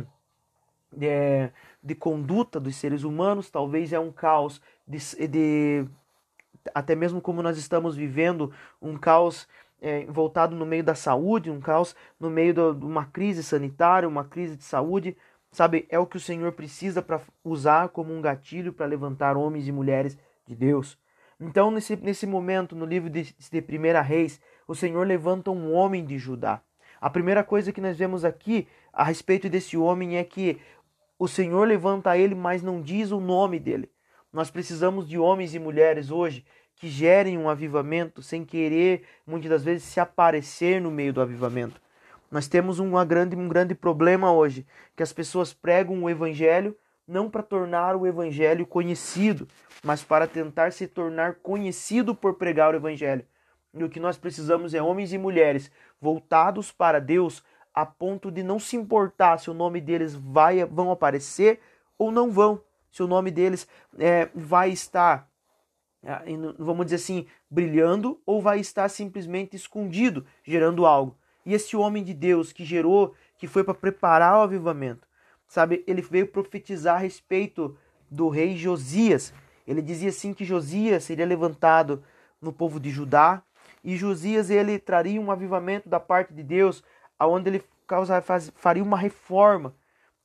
de, 0.91 1.51
de, 1.83 1.95
conduta 1.95 2.59
dos 2.59 2.75
seres 2.75 3.03
humanos, 3.03 3.49
talvez 3.49 3.91
é 3.91 3.99
um 3.99 4.11
caos 4.11 4.61
de, 4.87 4.97
de 5.27 5.85
até 6.73 6.95
mesmo 6.95 7.21
como 7.21 7.43
nós 7.43 7.57
estamos 7.57 7.95
vivendo, 7.95 8.53
um 8.81 8.97
caos 8.97 9.47
é, 9.81 10.05
voltado 10.05 10.55
no 10.55 10.65
meio 10.65 10.83
da 10.83 10.95
saúde, 10.95 11.51
um 11.51 11.59
caos 11.59 11.95
no 12.19 12.29
meio 12.29 12.53
de 12.53 12.85
uma 12.85 13.05
crise 13.05 13.43
sanitária, 13.43 14.07
uma 14.07 14.23
crise 14.23 14.55
de 14.55 14.63
saúde. 14.63 15.15
Sabe, 15.51 15.87
é 15.89 15.97
o 15.97 16.05
que 16.05 16.17
o 16.17 16.19
Senhor 16.19 16.51
precisa 16.51 17.01
para 17.01 17.21
usar 17.43 17.89
como 17.89 18.13
um 18.13 18.21
gatilho 18.21 18.71
para 18.71 18.85
levantar 18.85 19.35
homens 19.35 19.67
e 19.67 19.71
mulheres 19.71 20.17
de 20.45 20.55
Deus. 20.55 20.97
Então, 21.39 21.71
nesse, 21.71 21.95
nesse 21.95 22.27
momento, 22.27 22.75
no 22.75 22.85
livro 22.85 23.09
de, 23.09 23.33
de 23.33 23.61
Primeira 23.61 24.01
Reis, 24.01 24.39
o 24.67 24.75
Senhor 24.75 25.07
levanta 25.07 25.49
um 25.49 25.73
homem 25.73 26.05
de 26.05 26.17
Judá. 26.17 26.61
A 27.01 27.09
primeira 27.09 27.43
coisa 27.43 27.71
que 27.71 27.79
nós 27.79 27.97
vemos 27.97 28.25
aqui 28.25 28.67
a 28.91 29.03
respeito 29.03 29.49
desse 29.49 29.77
homem 29.77 30.17
é 30.17 30.23
que 30.23 30.59
o 31.17 31.27
Senhor 31.27 31.67
levanta 31.67 32.17
ele, 32.17 32.35
mas 32.35 32.61
não 32.61 32.81
diz 32.81 33.11
o 33.11 33.19
nome 33.19 33.59
dele. 33.59 33.89
Nós 34.31 34.51
precisamos 34.51 35.07
de 35.07 35.17
homens 35.17 35.55
e 35.55 35.59
mulheres 35.59 36.11
hoje 36.11 36.45
que 36.79 36.87
gerem 36.87 37.37
um 37.37 37.49
avivamento 37.49 38.23
sem 38.23 38.45
querer, 38.45 39.03
muitas 39.27 39.49
das 39.49 39.63
vezes, 39.63 39.83
se 39.83 39.99
aparecer 39.99 40.81
no 40.81 40.89
meio 40.89 41.11
do 41.11 41.21
avivamento. 41.21 41.79
Nós 42.31 42.47
temos 42.47 42.79
uma 42.79 43.03
grande, 43.03 43.35
um 43.35 43.49
grande 43.49 43.75
problema 43.75 44.31
hoje, 44.31 44.65
que 44.95 45.03
as 45.03 45.11
pessoas 45.11 45.53
pregam 45.53 46.01
o 46.01 46.09
evangelho 46.09 46.75
não 47.05 47.29
para 47.29 47.43
tornar 47.43 47.95
o 47.95 48.07
evangelho 48.07 48.65
conhecido, 48.65 49.47
mas 49.83 50.03
para 50.03 50.25
tentar 50.25 50.71
se 50.71 50.87
tornar 50.87 51.35
conhecido 51.35 52.15
por 52.15 52.35
pregar 52.35 52.73
o 52.73 52.77
evangelho. 52.77 53.25
E 53.73 53.83
o 53.83 53.89
que 53.89 53.99
nós 53.99 54.17
precisamos 54.17 54.73
é 54.73 54.81
homens 54.81 55.11
e 55.11 55.17
mulheres 55.17 55.71
voltados 55.99 56.71
para 56.71 56.99
Deus 56.99 57.43
a 57.73 57.85
ponto 57.85 58.31
de 58.31 58.41
não 58.41 58.57
se 58.57 58.75
importar 58.75 59.37
se 59.37 59.49
o 59.49 59.53
nome 59.53 59.81
deles 59.81 60.15
vai 60.15 60.63
vão 60.65 60.91
aparecer 60.91 61.59
ou 61.97 62.11
não 62.11 62.31
vão, 62.31 62.61
se 62.91 63.03
o 63.03 63.07
nome 63.07 63.31
deles 63.31 63.67
é, 63.97 64.29
vai 64.33 64.69
estar 64.69 65.28
vamos 66.57 66.85
dizer 66.85 66.97
assim, 66.97 67.27
brilhando 67.49 68.21
ou 68.25 68.41
vai 68.41 68.59
estar 68.59 68.87
simplesmente 68.89 69.55
escondido, 69.55 70.25
gerando 70.43 70.85
algo. 70.85 71.17
E 71.45 71.53
esse 71.53 71.75
homem 71.75 72.03
de 72.03 72.13
Deus 72.13 72.51
que 72.51 72.63
gerou, 72.63 73.15
que 73.37 73.47
foi 73.47 73.63
para 73.63 73.73
preparar 73.73 74.37
o 74.37 74.41
avivamento, 74.41 75.07
sabe, 75.47 75.83
ele 75.87 76.01
veio 76.01 76.27
profetizar 76.27 76.95
a 76.95 76.99
respeito 76.99 77.77
do 78.09 78.29
rei 78.29 78.55
Josias. 78.55 79.33
Ele 79.67 79.81
dizia 79.81 80.09
assim 80.09 80.33
que 80.33 80.45
Josias 80.45 81.03
seria 81.03 81.25
levantado 81.25 82.03
no 82.41 82.53
povo 82.53 82.79
de 82.79 82.89
Judá 82.89 83.43
e 83.83 83.95
Josias 83.95 84.49
ele 84.49 84.77
traria 84.77 85.19
um 85.19 85.31
avivamento 85.31 85.87
da 85.87 85.99
parte 85.99 86.33
de 86.33 86.43
Deus, 86.43 86.83
aonde 87.17 87.49
ele 87.49 87.63
causa, 87.87 88.21
faria 88.55 88.83
uma 88.83 88.97
reforma, 88.97 89.73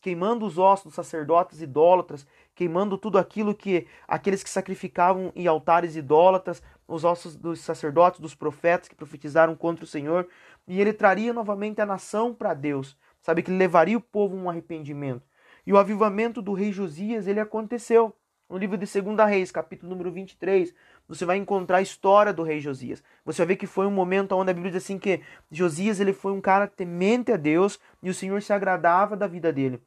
queimando 0.00 0.44
os 0.44 0.58
ossos 0.58 0.86
dos 0.86 0.94
sacerdotes 0.94 1.62
idólatras, 1.62 2.26
queimando 2.54 2.96
tudo 2.96 3.18
aquilo 3.18 3.54
que 3.54 3.86
aqueles 4.06 4.42
que 4.42 4.50
sacrificavam 4.50 5.32
em 5.34 5.46
altares 5.46 5.96
idólatras, 5.96 6.62
os 6.86 7.04
ossos 7.04 7.34
dos 7.34 7.60
sacerdotes, 7.60 8.20
dos 8.20 8.34
profetas 8.34 8.88
que 8.88 8.94
profetizaram 8.94 9.54
contra 9.56 9.84
o 9.84 9.88
Senhor, 9.88 10.28
e 10.66 10.80
ele 10.80 10.92
traria 10.92 11.32
novamente 11.32 11.80
a 11.80 11.86
nação 11.86 12.32
para 12.32 12.54
Deus. 12.54 12.96
Sabe 13.20 13.42
que 13.42 13.50
levaria 13.50 13.96
o 13.96 14.00
povo 14.00 14.36
a 14.36 14.40
um 14.40 14.50
arrependimento. 14.50 15.22
E 15.66 15.72
o 15.72 15.78
avivamento 15.78 16.42
do 16.42 16.52
rei 16.52 16.72
Josias, 16.72 17.26
ele 17.26 17.40
aconteceu. 17.40 18.14
No 18.48 18.58
livro 18.58 18.76
de 18.76 18.86
2 18.86 19.16
Reis, 19.28 19.50
capítulo 19.50 19.90
número 19.90 20.12
23, 20.12 20.74
você 21.08 21.24
vai 21.24 21.38
encontrar 21.38 21.78
a 21.78 21.82
história 21.82 22.32
do 22.32 22.42
rei 22.42 22.60
Josias. 22.60 23.02
Você 23.24 23.38
vai 23.38 23.48
ver 23.48 23.56
que 23.56 23.66
foi 23.66 23.86
um 23.86 23.90
momento 23.90 24.32
onde 24.32 24.50
a 24.50 24.54
Bíblia 24.54 24.72
diz 24.72 24.84
assim 24.84 24.98
que 24.98 25.22
Josias 25.50 25.98
ele 25.98 26.12
foi 26.12 26.32
um 26.32 26.40
cara 26.40 26.66
temente 26.66 27.32
a 27.32 27.36
Deus 27.36 27.80
e 28.02 28.10
o 28.10 28.14
Senhor 28.14 28.40
se 28.42 28.52
agradava 28.52 29.16
da 29.16 29.26
vida 29.26 29.50
dele 29.50 29.82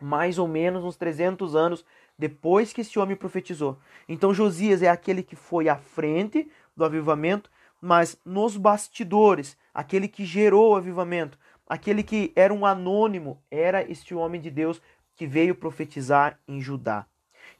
mais 0.00 0.38
ou 0.38 0.46
menos 0.46 0.84
uns 0.84 0.96
300 0.96 1.54
anos 1.54 1.84
depois 2.18 2.72
que 2.72 2.80
esse 2.80 2.98
homem 2.98 3.16
profetizou. 3.16 3.78
Então 4.08 4.34
Josias 4.34 4.82
é 4.82 4.88
aquele 4.88 5.22
que 5.22 5.36
foi 5.36 5.68
à 5.68 5.76
frente 5.76 6.50
do 6.76 6.84
avivamento, 6.84 7.50
mas 7.80 8.18
nos 8.24 8.56
bastidores, 8.56 9.56
aquele 9.72 10.08
que 10.08 10.24
gerou 10.24 10.72
o 10.72 10.76
avivamento, 10.76 11.38
aquele 11.66 12.02
que 12.02 12.32
era 12.34 12.52
um 12.52 12.66
anônimo, 12.66 13.42
era 13.50 13.88
este 13.88 14.14
homem 14.14 14.40
de 14.40 14.50
Deus 14.50 14.82
que 15.14 15.26
veio 15.26 15.54
profetizar 15.54 16.38
em 16.46 16.60
Judá. 16.60 17.06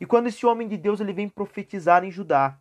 E 0.00 0.07
quando 0.07 0.28
esse 0.28 0.47
homem 0.47 0.68
de 0.68 0.76
Deus 0.76 1.00
ele 1.00 1.12
vem 1.12 1.28
profetizar 1.28 2.04
em 2.04 2.11
Judá, 2.11 2.59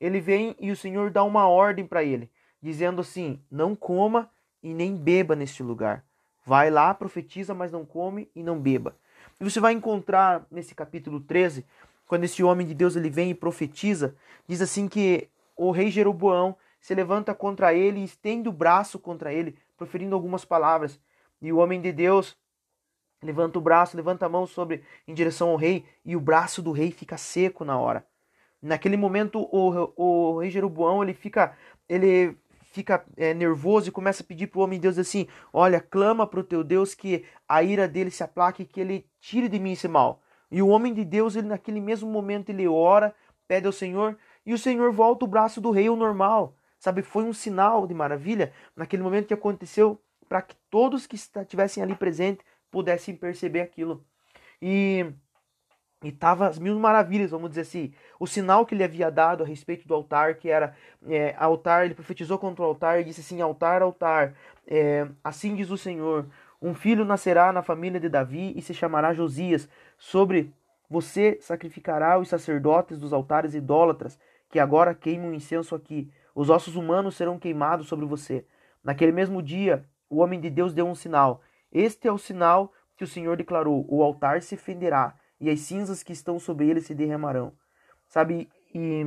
ele 0.00 0.20
vem 0.20 0.54
e 0.60 0.70
o 0.70 0.76
Senhor 0.76 1.10
dá 1.10 1.22
uma 1.24 1.48
ordem 1.48 1.86
para 1.86 2.04
ele, 2.04 2.30
dizendo 2.60 3.00
assim: 3.00 3.40
não 3.50 3.74
coma 3.74 4.30
e 4.62 4.72
nem 4.74 4.94
beba 4.96 5.34
neste 5.34 5.62
lugar. 5.62 6.04
Vai 6.44 6.70
lá, 6.70 6.94
profetiza, 6.94 7.54
mas 7.54 7.72
não 7.72 7.84
come 7.84 8.30
e 8.34 8.42
não 8.42 8.60
beba. 8.60 8.96
E 9.38 9.44
você 9.44 9.60
vai 9.60 9.72
encontrar 9.74 10.46
nesse 10.50 10.74
capítulo 10.74 11.20
13, 11.20 11.66
quando 12.06 12.24
esse 12.24 12.42
homem 12.42 12.66
de 12.66 12.74
Deus 12.74 12.96
ele 12.96 13.10
vem 13.10 13.30
e 13.30 13.34
profetiza, 13.34 14.16
diz 14.48 14.62
assim 14.62 14.88
que 14.88 15.28
o 15.54 15.70
rei 15.70 15.90
Jeroboão 15.90 16.56
se 16.80 16.94
levanta 16.94 17.34
contra 17.34 17.74
ele 17.74 18.00
e 18.00 18.04
estende 18.04 18.48
o 18.48 18.52
braço 18.52 18.98
contra 18.98 19.32
ele, 19.32 19.58
proferindo 19.76 20.14
algumas 20.14 20.44
palavras. 20.44 20.98
E 21.42 21.52
o 21.52 21.58
homem 21.58 21.80
de 21.80 21.92
Deus 21.92 22.36
levanta 23.22 23.58
o 23.58 23.62
braço, 23.62 23.96
levanta 23.96 24.24
a 24.24 24.28
mão 24.28 24.46
sobre 24.46 24.82
em 25.06 25.12
direção 25.12 25.50
ao 25.50 25.56
rei 25.56 25.84
e 26.04 26.16
o 26.16 26.20
braço 26.20 26.62
do 26.62 26.72
rei 26.72 26.90
fica 26.90 27.18
seco 27.18 27.64
na 27.64 27.78
hora. 27.78 28.06
Naquele 28.62 28.96
momento 28.96 29.40
o, 29.52 29.92
o 29.96 30.38
rei 30.38 30.50
Jeroboão 30.50 31.02
ele 31.02 31.12
fica 31.12 31.56
ele 31.88 32.36
fica 32.76 33.06
é, 33.16 33.32
nervoso 33.32 33.88
e 33.88 33.92
começa 33.92 34.22
a 34.22 34.26
pedir 34.26 34.48
para 34.48 34.58
o 34.58 34.62
homem 34.62 34.78
de 34.78 34.82
Deus 34.82 34.98
assim: 34.98 35.26
Olha, 35.50 35.80
clama 35.80 36.26
para 36.26 36.40
o 36.40 36.44
teu 36.44 36.62
Deus 36.62 36.94
que 36.94 37.24
a 37.48 37.62
ira 37.62 37.88
dele 37.88 38.10
se 38.10 38.22
aplaque 38.22 38.62
e 38.62 38.66
que 38.66 38.78
ele 38.78 39.06
tire 39.18 39.48
de 39.48 39.58
mim 39.58 39.72
esse 39.72 39.88
mal. 39.88 40.20
E 40.50 40.60
o 40.60 40.68
homem 40.68 40.92
de 40.92 41.04
Deus, 41.04 41.36
ele 41.36 41.48
naquele 41.48 41.80
mesmo 41.80 42.10
momento, 42.10 42.50
ele 42.50 42.68
ora, 42.68 43.14
pede 43.48 43.66
ao 43.66 43.72
Senhor 43.72 44.18
e 44.44 44.52
o 44.52 44.58
Senhor 44.58 44.92
volta 44.92 45.24
o 45.24 45.28
braço 45.28 45.58
do 45.60 45.70
rei 45.70 45.88
ao 45.88 45.96
normal. 45.96 46.54
Sabe, 46.78 47.00
foi 47.00 47.24
um 47.24 47.32
sinal 47.32 47.86
de 47.86 47.94
maravilha 47.94 48.52
naquele 48.76 49.02
momento 49.02 49.26
que 49.26 49.34
aconteceu 49.34 49.98
para 50.28 50.42
que 50.42 50.54
todos 50.70 51.06
que 51.06 51.16
estivessem 51.16 51.82
ali 51.82 51.94
presentes 51.94 52.44
pudessem 52.70 53.16
perceber 53.16 53.62
aquilo. 53.62 54.04
E 54.60 55.06
e 56.02 56.12
tava 56.12 56.46
as 56.46 56.58
mil 56.58 56.78
maravilhas, 56.78 57.30
vamos 57.30 57.50
dizer 57.50 57.62
assim. 57.62 57.92
O 58.20 58.26
sinal 58.26 58.66
que 58.66 58.74
ele 58.74 58.84
havia 58.84 59.10
dado 59.10 59.42
a 59.42 59.46
respeito 59.46 59.88
do 59.88 59.94
altar, 59.94 60.34
que 60.34 60.48
era 60.50 60.74
é, 61.08 61.34
altar, 61.38 61.86
ele 61.86 61.94
profetizou 61.94 62.38
contra 62.38 62.62
o 62.62 62.66
altar 62.66 63.00
e 63.00 63.04
disse 63.04 63.20
assim: 63.20 63.40
altar, 63.40 63.82
altar. 63.82 64.34
É, 64.66 65.08
assim 65.24 65.54
diz 65.54 65.70
o 65.70 65.78
Senhor: 65.78 66.26
um 66.60 66.74
filho 66.74 67.04
nascerá 67.04 67.52
na 67.52 67.62
família 67.62 67.98
de 67.98 68.08
Davi 68.08 68.52
e 68.56 68.62
se 68.62 68.74
chamará 68.74 69.14
Josias. 69.14 69.68
Sobre 69.98 70.52
você 70.88 71.38
sacrificará 71.40 72.18
os 72.18 72.28
sacerdotes 72.28 72.98
dos 72.98 73.12
altares 73.12 73.54
idólatras 73.54 74.18
que 74.50 74.58
agora 74.58 74.94
queimam 74.94 75.34
incenso 75.34 75.74
aqui. 75.74 76.10
Os 76.34 76.50
ossos 76.50 76.76
humanos 76.76 77.16
serão 77.16 77.38
queimados 77.38 77.88
sobre 77.88 78.04
você. 78.04 78.44
Naquele 78.84 79.12
mesmo 79.12 79.42
dia, 79.42 79.84
o 80.08 80.18
homem 80.18 80.38
de 80.38 80.50
Deus 80.50 80.74
deu 80.74 80.86
um 80.86 80.94
sinal. 80.94 81.40
Este 81.72 82.06
é 82.06 82.12
o 82.12 82.18
sinal 82.18 82.72
que 82.96 83.04
o 83.04 83.08
Senhor 83.08 83.36
declarou: 83.36 83.86
o 83.88 84.02
altar 84.02 84.42
se 84.42 84.56
fenderá 84.56 85.14
e 85.40 85.50
as 85.50 85.60
cinzas 85.60 86.02
que 86.02 86.12
estão 86.12 86.38
sobre 86.38 86.68
ele 86.68 86.80
se 86.80 86.94
derramarão. 86.94 87.52
Sabe? 88.08 88.48
E, 88.74 89.04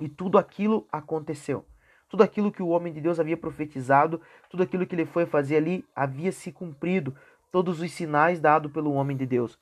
e 0.00 0.08
tudo 0.08 0.38
aquilo 0.38 0.86
aconteceu. 0.90 1.64
Tudo 2.08 2.22
aquilo 2.22 2.52
que 2.52 2.62
o 2.62 2.68
homem 2.68 2.92
de 2.92 3.00
Deus 3.00 3.18
havia 3.18 3.36
profetizado, 3.36 4.20
tudo 4.50 4.62
aquilo 4.62 4.86
que 4.86 4.94
ele 4.94 5.06
foi 5.06 5.24
fazer 5.24 5.56
ali 5.56 5.84
havia 5.94 6.30
se 6.32 6.52
cumprido. 6.52 7.16
Todos 7.50 7.80
os 7.80 7.92
sinais 7.92 8.40
dados 8.40 8.72
pelo 8.72 8.92
homem 8.92 9.16
de 9.16 9.26
Deus. 9.26 9.58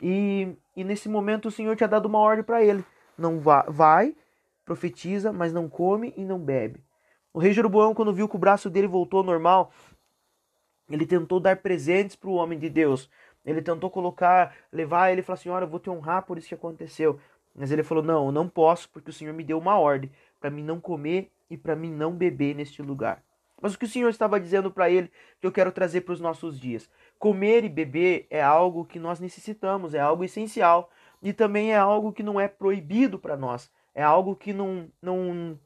E, 0.00 0.56
e 0.74 0.82
nesse 0.82 1.08
momento 1.08 1.48
o 1.48 1.50
Senhor 1.50 1.76
tinha 1.76 1.88
dado 1.88 2.06
uma 2.06 2.18
ordem 2.18 2.44
para 2.44 2.64
ele: 2.64 2.84
não 3.16 3.38
vá, 3.40 3.62
vai, 3.68 4.14
profetiza, 4.64 5.32
mas 5.32 5.52
não 5.52 5.68
come 5.68 6.12
e 6.16 6.24
não 6.24 6.38
bebe. 6.38 6.82
O 7.32 7.38
rei 7.38 7.52
Jeroboão, 7.52 7.94
quando 7.94 8.14
viu 8.14 8.28
que 8.28 8.36
o 8.36 8.38
braço 8.38 8.70
dele 8.70 8.86
voltou 8.86 9.18
ao 9.18 9.24
normal, 9.24 9.72
ele 10.88 11.06
tentou 11.06 11.40
dar 11.40 11.56
presentes 11.56 12.16
para 12.16 12.30
o 12.30 12.34
homem 12.34 12.58
de 12.58 12.68
Deus. 12.68 13.10
Ele 13.44 13.60
tentou 13.60 13.90
colocar, 13.90 14.54
levar 14.72 15.10
ele 15.10 15.20
e 15.20 15.24
falar 15.24 15.34
assim: 15.34 15.48
Olha, 15.48 15.64
eu 15.64 15.68
vou 15.68 15.80
te 15.80 15.90
honrar 15.90 16.22
por 16.22 16.38
isso 16.38 16.48
que 16.48 16.54
aconteceu. 16.54 17.20
Mas 17.54 17.70
ele 17.70 17.82
falou: 17.82 18.02
Não, 18.02 18.26
eu 18.26 18.32
não 18.32 18.48
posso, 18.48 18.88
porque 18.88 19.10
o 19.10 19.12
Senhor 19.12 19.34
me 19.34 19.44
deu 19.44 19.58
uma 19.58 19.78
ordem 19.78 20.10
para 20.40 20.50
mim 20.50 20.62
não 20.62 20.80
comer 20.80 21.30
e 21.48 21.56
para 21.56 21.76
mim 21.76 21.90
não 21.90 22.12
beber 22.12 22.54
neste 22.54 22.82
lugar. 22.82 23.22
Mas 23.60 23.74
o 23.74 23.78
que 23.78 23.84
o 23.86 23.88
Senhor 23.88 24.10
estava 24.10 24.40
dizendo 24.40 24.70
para 24.70 24.90
ele, 24.90 25.10
que 25.40 25.46
eu 25.46 25.52
quero 25.52 25.72
trazer 25.72 26.02
para 26.02 26.12
os 26.12 26.20
nossos 26.20 26.58
dias: 26.60 26.90
comer 27.18 27.64
e 27.64 27.68
beber 27.68 28.26
é 28.28 28.42
algo 28.42 28.84
que 28.84 28.98
nós 28.98 29.20
necessitamos, 29.20 29.94
é 29.94 30.00
algo 30.00 30.24
essencial 30.24 30.90
e 31.22 31.32
também 31.32 31.72
é 31.72 31.76
algo 31.76 32.12
que 32.12 32.22
não 32.22 32.38
é 32.38 32.46
proibido 32.46 33.18
para 33.18 33.36
nós, 33.36 33.70
é 33.94 34.02
algo 34.02 34.36
que 34.36 34.52
não, 34.52 34.90
não, 35.00 35.58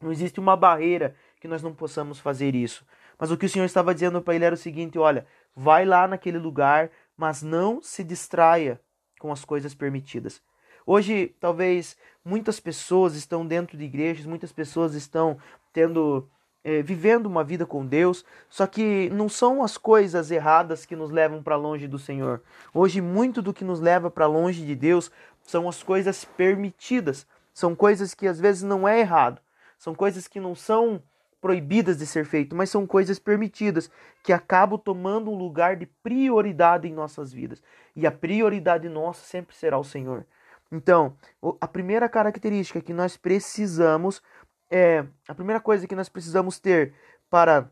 não 0.00 0.12
existe 0.12 0.38
uma 0.38 0.54
barreira 0.54 1.16
que 1.40 1.48
nós 1.48 1.62
não 1.62 1.74
possamos 1.74 2.18
fazer 2.18 2.54
isso. 2.54 2.84
Mas 3.18 3.30
o 3.30 3.38
que 3.38 3.46
o 3.46 3.48
Senhor 3.48 3.64
estava 3.64 3.94
dizendo 3.94 4.20
para 4.20 4.34
ele 4.34 4.44
era 4.44 4.54
o 4.54 4.58
seguinte: 4.58 4.98
olha, 4.98 5.26
vai 5.54 5.84
lá 5.84 6.06
naquele 6.08 6.38
lugar, 6.38 6.90
mas 7.16 7.42
não 7.42 7.82
se 7.82 8.02
distraia 8.02 8.80
com 9.18 9.32
as 9.32 9.44
coisas 9.44 9.74
permitidas. 9.74 10.42
Hoje, 10.86 11.34
talvez 11.40 11.96
muitas 12.24 12.60
pessoas 12.60 13.14
estão 13.14 13.46
dentro 13.46 13.76
de 13.76 13.84
igrejas, 13.84 14.26
muitas 14.26 14.52
pessoas 14.52 14.94
estão 14.94 15.38
tendo 15.72 16.28
é, 16.62 16.82
vivendo 16.82 17.26
uma 17.26 17.44
vida 17.44 17.66
com 17.66 17.86
Deus, 17.86 18.24
só 18.48 18.66
que 18.66 19.10
não 19.10 19.28
são 19.28 19.62
as 19.62 19.76
coisas 19.76 20.30
erradas 20.30 20.86
que 20.86 20.96
nos 20.96 21.10
levam 21.10 21.42
para 21.42 21.56
longe 21.56 21.86
do 21.86 21.98
Senhor. 21.98 22.42
Hoje, 22.72 23.00
muito 23.00 23.42
do 23.42 23.52
que 23.52 23.64
nos 23.64 23.80
leva 23.80 24.10
para 24.10 24.26
longe 24.26 24.64
de 24.64 24.74
Deus 24.74 25.10
são 25.42 25.68
as 25.68 25.82
coisas 25.82 26.24
permitidas, 26.24 27.26
são 27.52 27.74
coisas 27.74 28.14
que 28.14 28.26
às 28.26 28.40
vezes 28.40 28.62
não 28.62 28.88
é 28.88 28.98
errado, 28.98 29.40
são 29.78 29.94
coisas 29.94 30.26
que 30.26 30.40
não 30.40 30.54
são 30.54 31.02
proibidas 31.44 31.98
de 31.98 32.06
ser 32.06 32.24
feito, 32.24 32.56
mas 32.56 32.70
são 32.70 32.86
coisas 32.86 33.18
permitidas 33.18 33.90
que 34.22 34.32
acabam 34.32 34.78
tomando 34.78 35.30
um 35.30 35.36
lugar 35.36 35.76
de 35.76 35.84
prioridade 35.84 36.88
em 36.88 36.92
nossas 36.94 37.34
vidas. 37.34 37.62
E 37.94 38.06
a 38.06 38.10
prioridade 38.10 38.88
nossa 38.88 39.26
sempre 39.26 39.54
será 39.54 39.78
o 39.78 39.84
Senhor. 39.84 40.24
Então, 40.72 41.14
a 41.60 41.68
primeira 41.68 42.08
característica 42.08 42.80
que 42.80 42.94
nós 42.94 43.18
precisamos 43.18 44.22
é 44.70 45.04
a 45.28 45.34
primeira 45.34 45.60
coisa 45.60 45.86
que 45.86 45.94
nós 45.94 46.08
precisamos 46.08 46.58
ter 46.58 46.94
para 47.28 47.70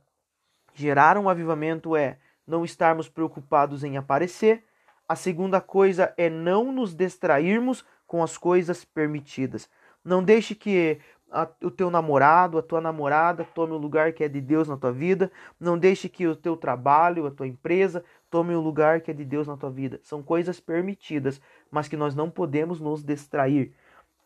gerar 0.74 1.16
um 1.16 1.26
avivamento 1.26 1.96
é 1.96 2.18
não 2.46 2.66
estarmos 2.66 3.08
preocupados 3.08 3.82
em 3.82 3.96
aparecer. 3.96 4.66
A 5.08 5.16
segunda 5.16 5.62
coisa 5.62 6.12
é 6.18 6.28
não 6.28 6.70
nos 6.70 6.94
distrairmos 6.94 7.86
com 8.06 8.22
as 8.22 8.36
coisas 8.36 8.84
permitidas. 8.84 9.66
Não 10.04 10.22
deixe 10.22 10.54
que 10.54 11.00
a, 11.32 11.48
o 11.62 11.70
teu 11.70 11.90
namorado, 11.90 12.58
a 12.58 12.62
tua 12.62 12.80
namorada 12.80 13.44
tome 13.54 13.72
o 13.72 13.78
lugar 13.78 14.12
que 14.12 14.22
é 14.22 14.28
de 14.28 14.40
Deus 14.40 14.68
na 14.68 14.76
tua 14.76 14.92
vida. 14.92 15.32
Não 15.58 15.78
deixe 15.78 16.08
que 16.08 16.26
o 16.26 16.36
teu 16.36 16.56
trabalho, 16.56 17.26
a 17.26 17.30
tua 17.30 17.46
empresa 17.46 18.04
tome 18.30 18.54
o 18.54 18.60
lugar 18.60 19.00
que 19.00 19.10
é 19.10 19.14
de 19.14 19.24
Deus 19.24 19.48
na 19.48 19.56
tua 19.56 19.70
vida. 19.70 19.98
São 20.02 20.22
coisas 20.22 20.60
permitidas, 20.60 21.40
mas 21.70 21.88
que 21.88 21.96
nós 21.96 22.14
não 22.14 22.30
podemos 22.30 22.80
nos 22.80 23.02
distrair. 23.02 23.74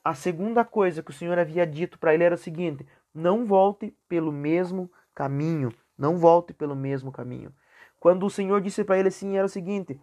A 0.05 0.15
segunda 0.15 0.65
coisa 0.65 1.03
que 1.03 1.11
o 1.11 1.15
Senhor 1.15 1.39
havia 1.39 1.67
dito 1.67 1.99
para 1.99 2.13
ele 2.13 2.25
era 2.25 2.35
o 2.35 2.39
seguinte: 2.39 2.85
não 3.15 3.47
volte 3.47 3.95
pelo 4.09 4.33
mesmo 4.33 4.91
caminho. 5.15 5.73
Não 5.97 6.19
volte 6.19 6.53
pelo 6.53 6.77
mesmo 6.77 7.11
caminho. 7.11 7.53
Quando 7.99 8.27
o 8.27 8.31
Senhor 8.31 8.61
disse 8.61 8.85
para 8.85 8.99
ele 8.99 9.09
assim, 9.09 9.37
era 9.37 9.47
o 9.47 9.49
seguinte: 9.49 9.99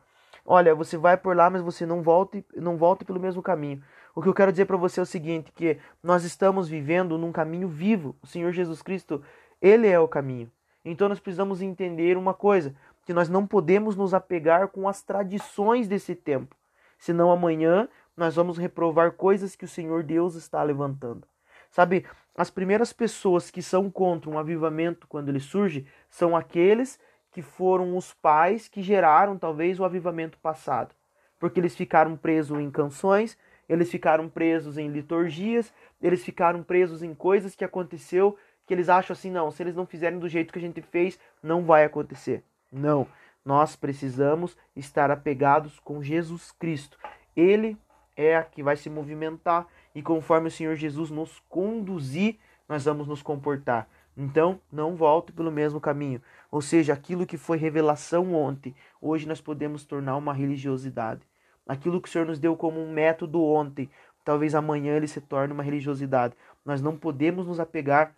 Olha, 0.45 0.75
você 0.75 0.97
vai 0.97 1.15
por 1.15 1.35
lá, 1.35 1.49
mas 1.49 1.61
você 1.61 1.85
não 1.85 2.01
volte, 2.01 2.45
não 2.55 2.75
volte 2.77 3.05
pelo 3.05 3.19
mesmo 3.19 3.41
caminho. 3.41 3.81
O 4.15 4.21
que 4.21 4.29
eu 4.29 4.33
quero 4.33 4.51
dizer 4.51 4.65
para 4.65 4.77
você 4.77 4.99
é 4.99 5.03
o 5.03 5.07
seguinte, 5.07 5.51
que 5.51 5.79
nós 6.01 6.23
estamos 6.23 6.69
vivendo 6.69 7.17
num 7.17 7.31
caminho 7.31 7.67
vivo. 7.67 8.15
O 8.21 8.27
Senhor 8.27 8.51
Jesus 8.51 8.81
Cristo, 8.81 9.23
ele 9.59 9.87
é 9.87 9.99
o 9.99 10.07
caminho. 10.07 10.51
Então 10.85 11.09
nós 11.09 11.19
precisamos 11.19 11.61
entender 11.61 12.15
uma 12.15 12.33
coisa, 12.33 12.75
que 13.05 13.13
nós 13.13 13.27
não 13.27 13.47
podemos 13.47 13.95
nos 13.95 14.13
apegar 14.13 14.67
com 14.67 14.87
as 14.87 15.01
tradições 15.01 15.87
desse 15.87 16.13
tempo. 16.13 16.55
Senão 16.99 17.31
amanhã 17.31 17.89
nós 18.15 18.35
vamos 18.35 18.57
reprovar 18.57 19.13
coisas 19.13 19.55
que 19.55 19.65
o 19.65 19.67
Senhor 19.67 20.03
Deus 20.03 20.35
está 20.35 20.61
levantando. 20.61 21.27
Sabe, 21.71 22.05
as 22.37 22.51
primeiras 22.51 22.93
pessoas 22.93 23.49
que 23.49 23.63
são 23.63 23.89
contra 23.89 24.29
um 24.29 24.37
avivamento 24.37 25.07
quando 25.07 25.29
ele 25.29 25.39
surge 25.39 25.87
são 26.09 26.35
aqueles 26.35 26.99
que 27.31 27.41
foram 27.41 27.97
os 27.97 28.13
pais 28.13 28.67
que 28.67 28.83
geraram 28.83 29.39
talvez 29.39 29.79
o 29.79 29.83
avivamento 29.83 30.37
passado, 30.37 30.93
porque 31.39 31.59
eles 31.59 31.75
ficaram 31.75 32.15
presos 32.15 32.59
em 32.59 32.69
canções, 32.69 33.35
eles 33.67 33.89
ficaram 33.89 34.29
presos 34.29 34.77
em 34.77 34.89
liturgias, 34.89 35.73
eles 36.01 36.23
ficaram 36.23 36.63
presos 36.63 37.01
em 37.01 37.13
coisas 37.13 37.55
que 37.55 37.63
aconteceu 37.63 38.37
que 38.65 38.73
eles 38.73 38.89
acham 38.89 39.13
assim, 39.13 39.29
não, 39.29 39.51
se 39.51 39.61
eles 39.61 39.75
não 39.75 39.85
fizerem 39.85 40.19
do 40.19 40.29
jeito 40.29 40.53
que 40.53 40.59
a 40.59 40.61
gente 40.61 40.81
fez, 40.81 41.19
não 41.41 41.63
vai 41.63 41.83
acontecer. 41.83 42.43
Não, 42.71 43.07
nós 43.43 43.75
precisamos 43.75 44.57
estar 44.75 45.11
apegados 45.11 45.79
com 45.79 46.01
Jesus 46.01 46.51
Cristo. 46.51 46.97
Ele 47.35 47.77
é 48.15 48.37
a 48.37 48.43
que 48.43 48.63
vai 48.63 48.75
se 48.77 48.89
movimentar 48.89 49.67
e 49.93 50.01
conforme 50.01 50.47
o 50.47 50.51
Senhor 50.51 50.75
Jesus 50.75 51.09
nos 51.09 51.41
conduzir, 51.49 52.37
nós 52.67 52.85
vamos 52.85 53.07
nos 53.07 53.21
comportar. 53.21 53.87
Então, 54.15 54.59
não 54.71 54.95
volte 54.95 55.31
pelo 55.31 55.51
mesmo 55.51 55.81
caminho. 55.81 56.21
Ou 56.51 56.61
seja, 56.61 56.93
aquilo 56.93 57.25
que 57.25 57.37
foi 57.37 57.57
revelação 57.57 58.33
ontem, 58.33 58.75
hoje 59.01 59.27
nós 59.27 59.41
podemos 59.41 59.83
tornar 59.85 60.15
uma 60.15 60.33
religiosidade. 60.33 61.21
Aquilo 61.67 62.01
que 62.01 62.09
o 62.09 62.11
Senhor 62.11 62.25
nos 62.25 62.39
deu 62.39 62.55
como 62.57 62.79
um 62.79 62.91
método 62.91 63.41
ontem, 63.43 63.89
talvez 64.23 64.53
amanhã 64.53 64.95
ele 64.95 65.07
se 65.07 65.21
torne 65.21 65.53
uma 65.53 65.63
religiosidade. 65.63 66.35
Nós 66.65 66.81
não 66.81 66.97
podemos 66.97 67.47
nos 67.47 67.59
apegar 67.59 68.15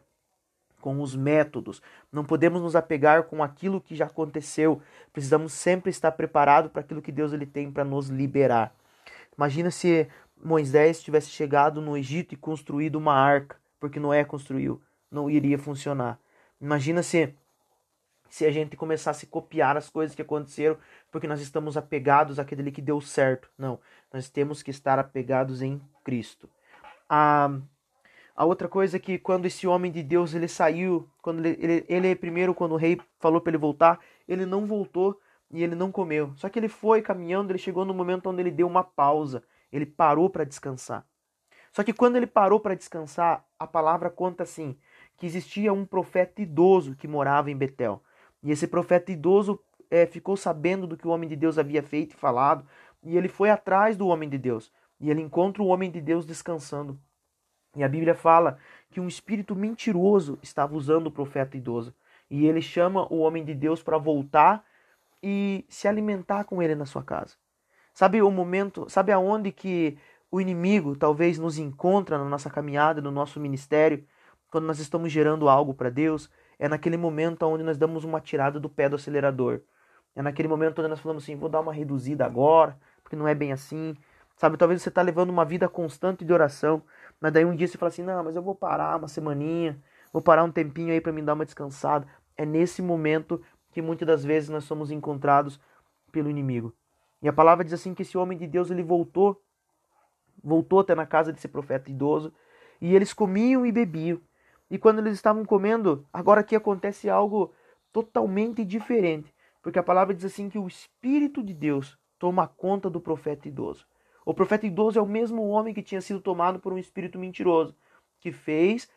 com 0.82 1.02
os 1.02 1.16
métodos. 1.16 1.82
Não 2.12 2.24
podemos 2.24 2.62
nos 2.62 2.75
apegar 2.75 3.24
com 3.24 3.42
aquilo 3.42 3.82
que 3.82 3.96
já 3.96 4.06
aconteceu. 4.06 4.82
Precisamos 5.12 5.54
sempre 5.54 5.90
estar 5.90 6.12
preparados 6.12 6.72
para 6.72 6.82
aquilo 6.82 7.02
que 7.02 7.12
Deus 7.12 7.34
ele 7.34 7.46
tem 7.46 7.72
para 7.72 7.84
nos 7.84 8.08
liberar. 8.08 8.72
Imagina 9.36 9.72
se 9.72 10.08
Moisés 10.38 11.02
tivesse 11.02 11.30
chegado 11.30 11.82
no 11.82 11.98
Egito 11.98 12.34
e 12.34 12.38
construído 12.38 12.98
uma 12.98 13.14
arca, 13.14 13.58
porque 13.80 14.00
Noé 14.00 14.24
construiu, 14.24 14.82
não 15.10 15.30
iria 15.30 15.58
funcionar. 15.58 16.20
Imagina 16.62 17.02
se 17.02 17.34
se 18.30 18.46
a 18.46 18.52
gente 18.52 18.75
começasse 18.75 19.25
a 19.25 19.30
copiar 19.30 19.78
as 19.78 19.90
coisas 19.90 20.14
que 20.16 20.22
aconteceram 20.22 20.78
porque 21.15 21.29
nós 21.29 21.39
estamos 21.39 21.77
apegados 21.77 22.39
àquele 22.39 22.69
que 22.69 22.81
deu 22.81 23.00
certo. 23.00 23.50
Não, 23.57 23.79
nós 24.12 24.29
temos 24.29 24.62
que 24.62 24.69
estar 24.69 25.00
apegados 25.00 25.62
em 25.62 25.81
Cristo. 26.03 26.50
A, 27.07 27.57
a 28.36 28.43
outra 28.43 28.67
coisa 28.67 28.98
é 28.98 29.00
que 29.00 29.17
quando 29.17 29.45
esse 29.45 29.65
homem 29.65 29.89
de 29.89 30.03
Deus 30.03 30.34
ele 30.34 30.50
saiu, 30.50 31.10
quando 31.22 31.39
ele, 31.39 31.57
ele, 31.57 31.86
ele 31.88 32.15
primeiro 32.17 32.53
quando 32.53 32.74
o 32.74 32.75
rei 32.75 33.00
falou 33.17 33.39
para 33.39 33.51
ele 33.51 33.57
voltar, 33.57 34.01
ele 34.27 34.45
não 34.45 34.65
voltou 34.65 35.17
e 35.50 35.63
ele 35.63 35.74
não 35.74 35.89
comeu. 35.89 36.34
Só 36.36 36.50
que 36.50 36.60
ele 36.60 36.67
foi 36.67 37.01
caminhando, 37.01 37.50
ele 37.50 37.60
chegou 37.60 37.86
no 37.86 37.93
momento 37.93 38.29
onde 38.29 38.41
ele 38.41 38.51
deu 38.51 38.67
uma 38.67 38.84
pausa, 38.84 39.41
ele 39.72 39.86
parou 39.86 40.29
para 40.29 40.43
descansar. 40.43 41.05
Só 41.72 41.81
que 41.81 41.93
quando 41.93 42.17
ele 42.17 42.27
parou 42.27 42.60
para 42.60 42.75
descansar, 42.75 43.45
a 43.57 43.65
palavra 43.65 44.10
conta 44.10 44.43
assim, 44.43 44.77
que 45.15 45.25
existia 45.25 45.72
um 45.72 45.86
profeta 45.86 46.41
idoso 46.41 46.93
que 46.93 47.07
morava 47.07 47.50
em 47.50 47.55
Betel. 47.55 48.03
E 48.43 48.51
esse 48.51 48.67
profeta 48.67 49.13
idoso 49.13 49.60
é, 49.89 50.06
ficou 50.06 50.36
sabendo 50.36 50.88
do 50.88 50.98
que 50.98 51.08
o 51.08 51.12
homem 51.12 51.27
de 51.30 51.36
Deus 51.36 51.58
havia 51.58 51.84
feito 51.84 52.13
e 52.13 52.20
falado, 52.20 52.65
e 53.04 53.18
ele 53.18 53.27
foi 53.27 53.50
atrás 53.50 53.96
do 53.96 54.08
homem 54.08 54.27
de 54.27 54.38
Deus. 54.38 54.72
E 55.00 55.10
ele 55.10 55.22
encontra 55.22 55.62
o 55.62 55.68
homem 55.68 55.92
de 55.92 56.01
Deus 56.01 56.25
descansando. 56.25 57.00
E 57.75 57.84
a 57.84 57.89
Bíblia 57.89 58.15
fala 58.15 58.58
que 58.89 59.00
um 59.00 59.08
espírito 59.08 59.56
mentiroso 59.56 60.39
estava 60.42 60.75
usando 60.75 61.08
o 61.08 61.12
profeta 61.12 61.58
idoso. 61.58 61.94
E 62.30 62.48
ele 62.48 62.62
chama 62.62 63.06
o 63.13 63.20
homem 63.20 63.44
de 63.44 63.54
Deus 63.54 63.84
para 63.84 63.98
voltar 63.98 64.65
e 65.22 65.65
se 65.68 65.88
alimentar 65.88 66.46
com 66.46 66.62
ele 66.62 66.75
na 66.75 66.86
sua 66.86 67.04
casa. 67.04 67.36
Sabe 67.94 68.22
o 68.22 68.32
momento, 68.32 68.89
sabe 68.89 69.12
aonde 69.12 69.51
que 69.51 69.98
o 70.32 70.42
inimigo 70.42 70.96
talvez 70.96 71.38
nos 71.38 71.58
encontra 71.58 72.18
na 72.18 72.25
nossa 72.25 72.50
caminhada, 72.50 73.01
no 73.01 73.12
nosso 73.12 73.39
ministério, 73.39 74.06
quando 74.50 74.65
nós 74.65 74.80
estamos 74.80 75.12
gerando 75.12 75.50
algo 75.50 75.74
para 75.74 75.89
Deus, 75.89 76.30
é 76.58 76.68
naquele 76.68 76.98
momento 76.98 77.44
onde 77.44 77.63
nós 77.63 77.77
damos 77.77 78.04
uma 78.04 78.22
tirada 78.22 78.60
do 78.60 78.70
pé 78.70 78.88
do 78.88 78.96
acelerador. 78.96 79.62
É 80.15 80.22
naquele 80.22 80.48
momento 80.48 80.79
onde 80.79 80.89
nós 80.89 81.00
falamos 81.00 81.24
assim, 81.24 81.36
vou 81.36 81.50
dar 81.50 81.60
uma 81.60 81.74
reduzida 81.74 82.25
agora, 82.25 82.79
porque 83.03 83.15
não 83.15 83.27
é 83.27 83.36
bem 83.36 83.51
assim. 83.51 83.95
Sabe, 84.38 84.57
talvez 84.57 84.81
você 84.81 84.89
está 84.89 85.01
levando 85.01 85.29
uma 85.29 85.45
vida 85.45 85.67
constante 85.67 86.24
de 86.24 86.34
oração, 86.34 86.81
mas 87.19 87.31
daí 87.31 87.45
um 87.45 87.55
dia 87.55 87.67
você 87.67 87.77
fala 87.77 87.89
assim, 87.89 88.03
não, 88.03 88.24
mas 88.24 88.36
eu 88.36 88.41
vou 88.41 88.55
parar 88.55 88.98
uma 88.98 89.07
semaninha, 89.07 89.81
vou 90.12 90.22
parar 90.22 90.43
um 90.43 90.51
tempinho 90.51 90.91
aí 90.91 91.01
para 91.01 91.12
me 91.12 91.22
dar 91.22 91.34
uma 91.34 91.45
descansada. 91.45 92.07
É 92.38 92.45
nesse 92.45 92.81
momento 92.81 93.41
que 93.72 93.81
muitas 93.81 94.07
das 94.07 94.24
vezes 94.24 94.50
nós 94.50 94.63
somos 94.63 94.89
encontrados 94.89 95.60
pelo 96.12 96.29
inimigo. 96.29 96.74
E 97.22 97.27
a 97.27 97.34
palavra 97.34 97.63
diz 97.63 97.74
assim 97.74 97.93
que 97.93 98.03
esse 98.03 98.17
homem 98.17 98.38
de 98.38 98.48
Deus 98.48 98.72
ele 98.72 98.84
voltou, 98.84 99.41
voltou 100.41 100.79
até 100.79 100.95
na 100.95 101.05
casa 101.05 101.34
desse 101.34 101.48
profeta 101.48 101.91
idoso, 101.91 102.34
e 102.79 102.95
eles 102.95 103.13
comiam 103.13 103.65
e 103.65 103.72
bebiam. 103.72 104.22
E 104.69 104.77
quando 104.77 105.00
eles 105.00 105.13
estavam 105.13 105.43
comendo, 105.43 106.05
agora 106.13 106.41
aqui 106.41 106.55
acontece 106.55 107.10
algo 107.10 107.53
totalmente 107.91 108.63
diferente. 108.63 109.35
Porque 109.65 109.79
a 109.79 109.84
palavra 109.84 110.13
diz 110.13 110.24
assim 110.24 110.48
que 110.48 110.60
o 110.60 110.67
Espírito 110.67 111.41
de 111.41 111.51
Deus 111.51 111.98
toma 112.19 112.48
conta 112.48 112.88
do 112.88 113.01
profeta 113.01 113.48
idoso. 113.48 113.84
O 114.24 114.31
profeta 114.31 114.67
idoso 114.67 115.00
é 115.00 115.01
o 115.01 115.07
mesmo 115.07 115.41
homem 115.50 115.74
que 115.74 115.81
tinha 115.81 116.01
sido 116.01 116.22
tomado 116.22 116.60
por 116.60 116.72
um 116.72 116.77
espírito 116.77 117.17
mentiroso, 117.17 117.75
que 118.19 118.31
fez 118.31 118.88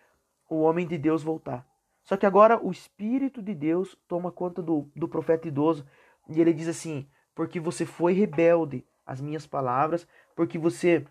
o 0.47 0.61
homem 0.61 0.87
de 0.87 0.99
Deus 0.99 1.23
voltar. 1.23 1.67
Só 2.05 2.19
que 2.19 2.27
agora 2.27 2.63
o 2.63 2.71
Espírito 2.71 3.41
de 3.41 3.55
Deus 3.55 3.97
toma 4.07 4.31
conta 4.31 4.61
do, 4.61 4.87
do 4.95 5.09
profeta 5.09 5.49
idoso 5.49 5.87
e 6.29 6.39
ele 6.39 6.53
diz 6.53 6.69
assim: 6.69 7.09
Porque 7.35 7.59
você 7.59 7.87
foi 7.87 8.13
rebelde 8.13 8.85
às 9.07 9.23
minhas 9.23 9.47
palavras, 9.47 10.07
porque 10.37 10.59
você 10.59 11.03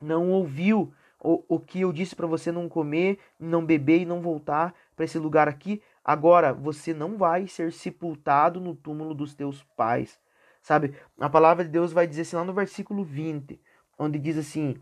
não 0.00 0.32
ouviu 0.32 0.92
o, 1.20 1.44
o 1.48 1.60
que 1.60 1.82
eu 1.82 1.92
disse 1.92 2.16
para 2.16 2.26
você 2.26 2.50
não 2.50 2.68
comer, 2.68 3.20
não 3.38 3.64
beber 3.64 4.00
e 4.00 4.04
não 4.04 4.20
voltar 4.20 4.74
para 4.96 5.04
esse 5.04 5.16
lugar 5.16 5.48
aqui, 5.48 5.80
agora 6.04 6.52
você 6.52 6.92
não 6.92 7.16
vai 7.16 7.46
ser 7.46 7.72
sepultado 7.72 8.60
no 8.60 8.74
túmulo 8.74 9.14
dos 9.14 9.34
teus 9.34 9.62
pais. 9.76 10.20
Sabe? 10.60 10.94
A 11.20 11.28
palavra 11.28 11.64
de 11.64 11.70
Deus 11.70 11.92
vai 11.92 12.06
dizer 12.06 12.22
assim 12.22 12.36
lá 12.36 12.44
no 12.44 12.52
versículo 12.52 13.04
20, 13.04 13.60
onde 13.98 14.18
diz 14.18 14.36
assim, 14.38 14.76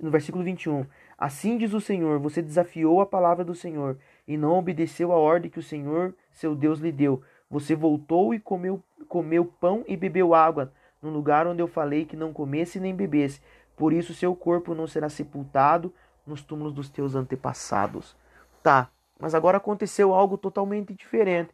no 0.00 0.10
versículo 0.10 0.44
21, 0.44 0.86
assim 1.16 1.56
diz 1.56 1.72
o 1.72 1.80
Senhor, 1.80 2.18
você 2.18 2.42
desafiou 2.42 3.00
a 3.00 3.06
palavra 3.06 3.44
do 3.44 3.54
Senhor 3.54 3.98
e 4.26 4.36
não 4.36 4.58
obedeceu 4.58 5.12
a 5.12 5.16
ordem 5.16 5.50
que 5.50 5.58
o 5.58 5.62
Senhor, 5.62 6.14
seu 6.32 6.54
Deus, 6.54 6.80
lhe 6.80 6.92
deu. 6.92 7.22
Você 7.48 7.74
voltou 7.74 8.34
e 8.34 8.40
comeu, 8.40 8.82
comeu 9.08 9.44
pão 9.44 9.84
e 9.86 9.96
bebeu 9.96 10.34
água 10.34 10.72
no 11.00 11.10
lugar 11.10 11.46
onde 11.46 11.62
eu 11.62 11.68
falei 11.68 12.04
que 12.04 12.16
não 12.16 12.32
comesse 12.32 12.80
nem 12.80 12.94
bebesse. 12.94 13.40
Por 13.76 13.92
isso 13.92 14.14
seu 14.14 14.34
corpo 14.34 14.74
não 14.74 14.86
será 14.86 15.08
sepultado 15.08 15.92
nos 16.26 16.42
túmulos 16.42 16.72
dos 16.72 16.88
teus 16.88 17.14
antepassados. 17.14 18.16
Tá, 18.62 18.90
mas 19.24 19.34
agora 19.34 19.56
aconteceu 19.56 20.12
algo 20.12 20.36
totalmente 20.36 20.92
diferente. 20.92 21.48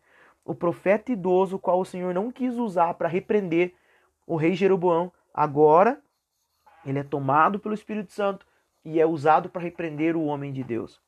O 0.44 0.56
profeta 0.56 1.12
idoso, 1.12 1.56
qual 1.56 1.78
o 1.78 1.84
Senhor 1.84 2.12
não 2.12 2.28
quis 2.28 2.56
usar 2.56 2.94
para 2.94 3.06
repreender 3.06 3.74
o 4.26 4.34
rei 4.34 4.54
Jeroboão, 4.54 5.12
agora 5.32 6.02
ele 6.84 6.98
é 6.98 7.04
tomado 7.04 7.60
pelo 7.60 7.72
Espírito 7.72 8.12
Santo 8.12 8.44
e 8.84 9.00
é 9.00 9.06
usado 9.06 9.48
para 9.48 9.62
repreender 9.62 10.16
o 10.16 10.24
homem 10.24 10.52
de 10.52 10.64
Deus. 10.64 11.00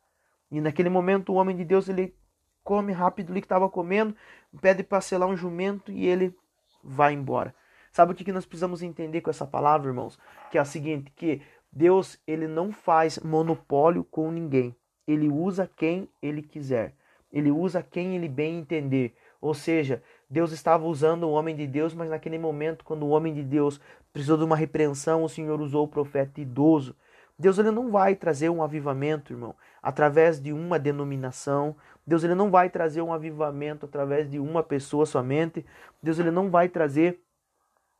E 0.52 0.60
naquele 0.60 0.88
momento 0.88 1.32
o 1.32 1.34
homem 1.34 1.56
de 1.56 1.64
Deus 1.64 1.88
ele 1.88 2.14
come 2.62 2.92
rápido 2.92 3.32
ali 3.32 3.40
que 3.40 3.46
estava 3.46 3.68
comendo, 3.68 4.14
pede 4.60 4.84
para 4.84 5.00
selar 5.00 5.28
um 5.28 5.36
jumento 5.36 5.90
e 5.90 6.06
ele 6.06 6.32
vai 6.80 7.12
embora. 7.12 7.52
Sabe 7.90 8.12
o 8.12 8.14
que 8.14 8.30
nós 8.30 8.46
precisamos 8.46 8.84
entender 8.84 9.20
com 9.20 9.30
essa 9.30 9.48
palavra, 9.48 9.88
irmãos? 9.88 10.16
Que 10.48 10.58
é 10.58 10.62
o 10.62 10.64
seguinte, 10.64 11.10
que 11.16 11.42
Deus 11.72 12.22
ele 12.24 12.46
não 12.46 12.70
faz 12.70 13.18
monopólio 13.18 14.04
com 14.04 14.30
ninguém. 14.30 14.76
Ele 15.06 15.28
usa 15.28 15.70
quem 15.76 16.08
ele 16.22 16.42
quiser. 16.42 16.94
Ele 17.32 17.50
usa 17.50 17.82
quem 17.82 18.14
ele 18.14 18.28
bem 18.28 18.58
entender. 18.58 19.14
Ou 19.40 19.54
seja, 19.54 20.02
Deus 20.28 20.52
estava 20.52 20.86
usando 20.86 21.24
o 21.24 21.32
homem 21.32 21.56
de 21.56 21.66
Deus, 21.66 21.94
mas 21.94 22.10
naquele 22.10 22.38
momento, 22.38 22.84
quando 22.84 23.04
o 23.04 23.08
homem 23.08 23.34
de 23.34 23.42
Deus 23.42 23.80
precisou 24.12 24.36
de 24.36 24.44
uma 24.44 24.56
repreensão, 24.56 25.24
o 25.24 25.28
Senhor 25.28 25.60
usou 25.60 25.84
o 25.84 25.88
profeta 25.88 26.40
idoso. 26.40 26.94
Deus 27.38 27.58
ele 27.58 27.70
não 27.70 27.90
vai 27.90 28.14
trazer 28.14 28.50
um 28.50 28.62
avivamento, 28.62 29.32
irmão, 29.32 29.54
através 29.82 30.40
de 30.40 30.52
uma 30.52 30.78
denominação. 30.78 31.74
Deus 32.06 32.22
ele 32.22 32.34
não 32.34 32.50
vai 32.50 32.70
trazer 32.70 33.02
um 33.02 33.12
avivamento 33.12 33.86
através 33.86 34.30
de 34.30 34.38
uma 34.38 34.62
pessoa 34.62 35.06
somente. 35.06 35.64
Deus 36.02 36.18
ele 36.18 36.30
não 36.30 36.50
vai 36.50 36.68
trazer 36.68 37.20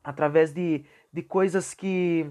através 0.05 0.53
de, 0.53 0.85
de 1.13 1.23
coisas 1.23 1.75
que 1.75 2.31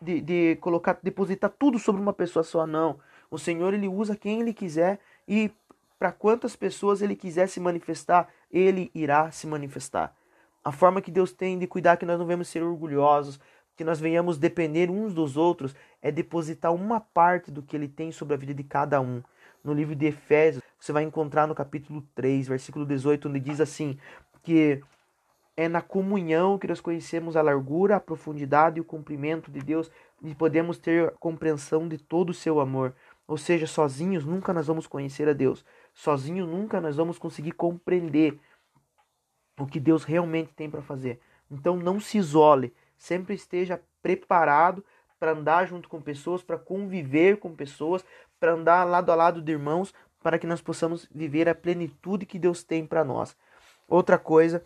de, 0.00 0.20
de 0.20 0.56
colocar 0.56 0.98
depositar 1.02 1.50
tudo 1.58 1.78
sobre 1.78 2.02
uma 2.02 2.12
pessoa 2.12 2.42
só 2.42 2.66
não 2.66 2.98
o 3.32 3.38
Senhor 3.38 3.72
ele 3.72 3.88
usa 3.88 4.14
quem 4.14 4.40
ele 4.40 4.52
quiser 4.52 5.00
e 5.26 5.50
para 5.98 6.12
quantas 6.12 6.54
pessoas 6.54 7.00
ele 7.00 7.16
quiser 7.16 7.48
se 7.48 7.58
manifestar 7.58 8.28
ele 8.52 8.90
irá 8.94 9.30
se 9.30 9.46
manifestar 9.46 10.14
a 10.62 10.70
forma 10.70 11.00
que 11.00 11.10
Deus 11.10 11.32
tem 11.32 11.58
de 11.58 11.66
cuidar 11.66 11.96
que 11.96 12.04
nós 12.04 12.18
não 12.18 12.26
venhamos 12.26 12.48
ser 12.48 12.62
orgulhosos 12.62 13.40
que 13.74 13.82
nós 13.82 13.98
venhamos 13.98 14.36
depender 14.36 14.90
uns 14.90 15.14
dos 15.14 15.36
outros 15.36 15.74
é 16.02 16.12
depositar 16.12 16.74
uma 16.74 17.00
parte 17.00 17.50
do 17.50 17.62
que 17.62 17.74
ele 17.74 17.88
tem 17.88 18.12
sobre 18.12 18.34
a 18.34 18.36
vida 18.36 18.52
de 18.52 18.62
cada 18.62 19.00
um 19.00 19.22
no 19.64 19.72
livro 19.72 19.96
de 19.96 20.06
Efésios 20.06 20.62
você 20.78 20.92
vai 20.92 21.02
encontrar 21.02 21.46
no 21.46 21.54
capítulo 21.54 22.06
3 22.14 22.48
versículo 22.48 22.84
18 22.84 23.30
onde 23.30 23.40
diz 23.40 23.62
assim 23.62 23.98
que 24.42 24.82
é 25.56 25.68
na 25.68 25.80
comunhão 25.80 26.58
que 26.58 26.66
nós 26.66 26.80
conhecemos 26.80 27.36
a 27.36 27.42
largura, 27.42 27.96
a 27.96 28.00
profundidade 28.00 28.78
e 28.78 28.80
o 28.80 28.84
comprimento 28.84 29.50
de 29.50 29.60
Deus 29.60 29.90
e 30.22 30.34
podemos 30.34 30.78
ter 30.78 31.12
compreensão 31.18 31.88
de 31.88 31.98
todo 31.98 32.30
o 32.30 32.34
seu 32.34 32.60
amor. 32.60 32.94
Ou 33.26 33.36
seja, 33.36 33.66
sozinhos 33.66 34.24
nunca 34.24 34.52
nós 34.52 34.66
vamos 34.66 34.86
conhecer 34.86 35.28
a 35.28 35.32
Deus. 35.32 35.64
Sozinho 35.94 36.46
nunca 36.46 36.80
nós 36.80 36.96
vamos 36.96 37.18
conseguir 37.18 37.52
compreender 37.52 38.38
o 39.58 39.66
que 39.66 39.78
Deus 39.78 40.04
realmente 40.04 40.52
tem 40.54 40.70
para 40.70 40.82
fazer. 40.82 41.20
Então 41.50 41.76
não 41.76 42.00
se 42.00 42.18
isole, 42.18 42.74
sempre 42.96 43.34
esteja 43.34 43.80
preparado 44.02 44.84
para 45.18 45.32
andar 45.32 45.66
junto 45.66 45.88
com 45.88 46.00
pessoas, 46.00 46.42
para 46.42 46.58
conviver 46.58 47.38
com 47.38 47.54
pessoas, 47.54 48.04
para 48.40 48.52
andar 48.52 48.84
lado 48.84 49.12
a 49.12 49.14
lado 49.14 49.40
de 49.40 49.52
irmãos, 49.52 49.94
para 50.22 50.38
que 50.38 50.46
nós 50.46 50.60
possamos 50.60 51.08
viver 51.14 51.48
a 51.48 51.54
plenitude 51.54 52.26
que 52.26 52.38
Deus 52.38 52.64
tem 52.64 52.86
para 52.86 53.04
nós. 53.04 53.36
Outra 53.86 54.18
coisa 54.18 54.64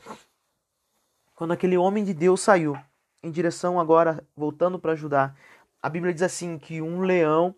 quando 1.37 1.53
aquele 1.53 1.77
homem 1.77 2.03
de 2.03 2.15
Deus 2.15 2.41
saiu 2.41 2.75
em 3.23 3.31
direção 3.31 3.79
agora, 3.79 4.27
voltando 4.35 4.79
para 4.79 4.95
Judá, 4.95 5.35
a 5.83 5.89
Bíblia 5.91 6.15
diz 6.15 6.23
assim 6.23 6.59
que 6.59 6.81
um 6.81 7.03
leão 7.03 7.55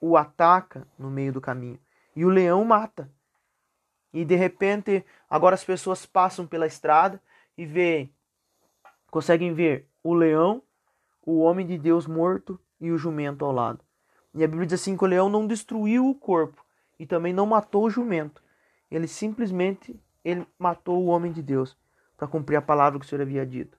o 0.00 0.16
ataca 0.16 0.86
no 0.98 1.10
meio 1.10 1.32
do 1.32 1.40
caminho 1.40 1.78
e 2.14 2.24
o 2.24 2.30
leão 2.30 2.64
mata. 2.64 3.10
E 4.12 4.24
de 4.24 4.34
repente, 4.34 5.04
agora 5.28 5.54
as 5.54 5.64
pessoas 5.64 6.06
passam 6.06 6.46
pela 6.46 6.66
estrada 6.66 7.20
e 7.56 7.66
veem, 7.66 8.12
conseguem 9.10 9.52
ver 9.52 9.88
o 10.02 10.14
leão, 10.14 10.62
o 11.22 11.40
homem 11.40 11.66
de 11.66 11.76
Deus 11.76 12.06
morto 12.06 12.58
e 12.80 12.90
o 12.90 12.96
jumento 12.96 13.44
ao 13.44 13.52
lado. 13.52 13.84
E 14.32 14.42
a 14.44 14.48
Bíblia 14.48 14.66
diz 14.66 14.80
assim 14.80 14.96
que 14.96 15.04
o 15.04 15.08
leão 15.08 15.28
não 15.28 15.46
destruiu 15.46 16.08
o 16.08 16.14
corpo, 16.14 16.64
e 16.98 17.06
também 17.06 17.32
não 17.32 17.46
matou 17.46 17.84
o 17.84 17.90
jumento. 17.90 18.42
Ele 18.90 19.06
simplesmente 19.06 19.98
ele 20.24 20.46
matou 20.58 21.02
o 21.02 21.06
homem 21.06 21.30
de 21.30 21.42
Deus 21.42 21.76
para 22.16 22.26
cumprir 22.26 22.56
a 22.56 22.62
palavra 22.62 22.98
que 22.98 23.04
o 23.04 23.08
Senhor 23.08 23.22
havia 23.22 23.46
dito. 23.46 23.78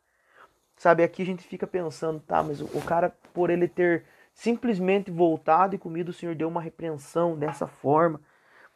Sabe, 0.77 1.03
aqui 1.03 1.23
a 1.23 1.25
gente 1.25 1.43
fica 1.43 1.65
pensando, 1.65 2.19
tá, 2.19 2.43
mas 2.43 2.61
o 2.61 2.81
cara, 2.85 3.09
por 3.33 3.49
ele 3.49 3.67
ter 3.67 4.05
simplesmente 4.37 5.09
voltado 5.09 5.73
e 5.73 5.79
comido, 5.79 6.09
o 6.09 6.13
Senhor 6.13 6.35
deu 6.35 6.47
uma 6.47 6.61
repreensão 6.61 7.35
dessa 7.35 7.65
forma. 7.65 8.21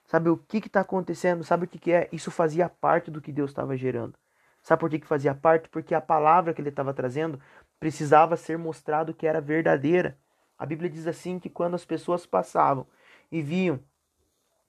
Sabe 0.07 0.27
o 0.27 0.35
que 0.35 0.57
está 0.57 0.81
acontecendo? 0.81 1.43
Sabe 1.43 1.65
o 1.65 1.67
que, 1.67 1.77
que 1.77 1.91
é? 1.91 2.09
Isso 2.11 2.31
fazia 2.31 2.67
parte 2.67 3.11
do 3.11 3.21
que 3.21 3.31
Deus 3.31 3.51
estava 3.51 3.77
gerando. 3.77 4.15
Sabe 4.63 4.79
por 4.79 4.89
que, 4.89 4.97
que 4.97 5.05
fazia 5.05 5.35
parte? 5.35 5.69
Porque 5.69 5.93
a 5.93 6.01
palavra 6.01 6.51
que 6.51 6.59
ele 6.59 6.69
estava 6.69 6.95
trazendo 6.95 7.39
precisava 7.79 8.35
ser 8.35 8.57
mostrado 8.57 9.13
que 9.13 9.27
era 9.27 9.39
verdadeira. 9.39 10.17
A 10.57 10.65
Bíblia 10.65 10.89
diz 10.89 11.05
assim 11.05 11.37
que 11.37 11.49
quando 11.49 11.75
as 11.75 11.85
pessoas 11.85 12.25
passavam 12.25 12.87
e 13.31 13.39
viam 13.43 13.79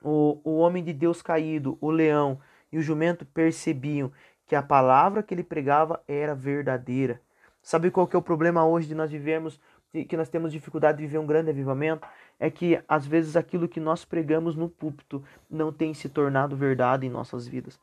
o, 0.03 0.43
o 0.45 0.59
homem 0.59 0.85
de 0.85 0.93
Deus 0.93 1.23
caído, 1.23 1.79
o 1.81 1.91
leão 1.91 2.39
e 2.71 2.77
o 2.77 2.83
jumento 2.83 3.25
percebiam 3.25 4.13
que 4.47 4.55
a 4.55 4.63
palavra 4.63 5.23
que 5.23 5.33
ele 5.33 5.43
pregava 5.43 6.03
era 6.07 6.35
verdadeira. 6.35 7.19
Sabe 7.63 7.91
qual 7.91 8.07
que 8.07 8.15
é 8.15 8.19
o 8.19 8.23
problema 8.23 8.67
hoje 8.67 8.89
de 8.89 8.95
nós 8.95 9.11
vivermos, 9.11 9.59
que 9.93 10.17
nós 10.17 10.29
temos 10.29 10.53
dificuldade 10.53 10.99
de 10.99 11.05
viver 11.05 11.19
um 11.19 11.27
grande 11.27 11.51
avivamento? 11.51 12.07
É 12.39 12.51
que 12.51 12.83
às 12.89 13.07
vezes 13.07 13.37
aquilo 13.37 13.69
que 13.69 13.81
nós 13.81 14.05
pregamos 14.05 14.57
no 14.57 14.69
púlpito 14.69 15.23
não 15.51 15.73
tem 15.73 15.93
se 15.95 16.09
tornado 16.09 16.57
verdade 16.57 17.07
em 17.07 17.11
nossas 17.11 17.47
vidas. 17.47 17.79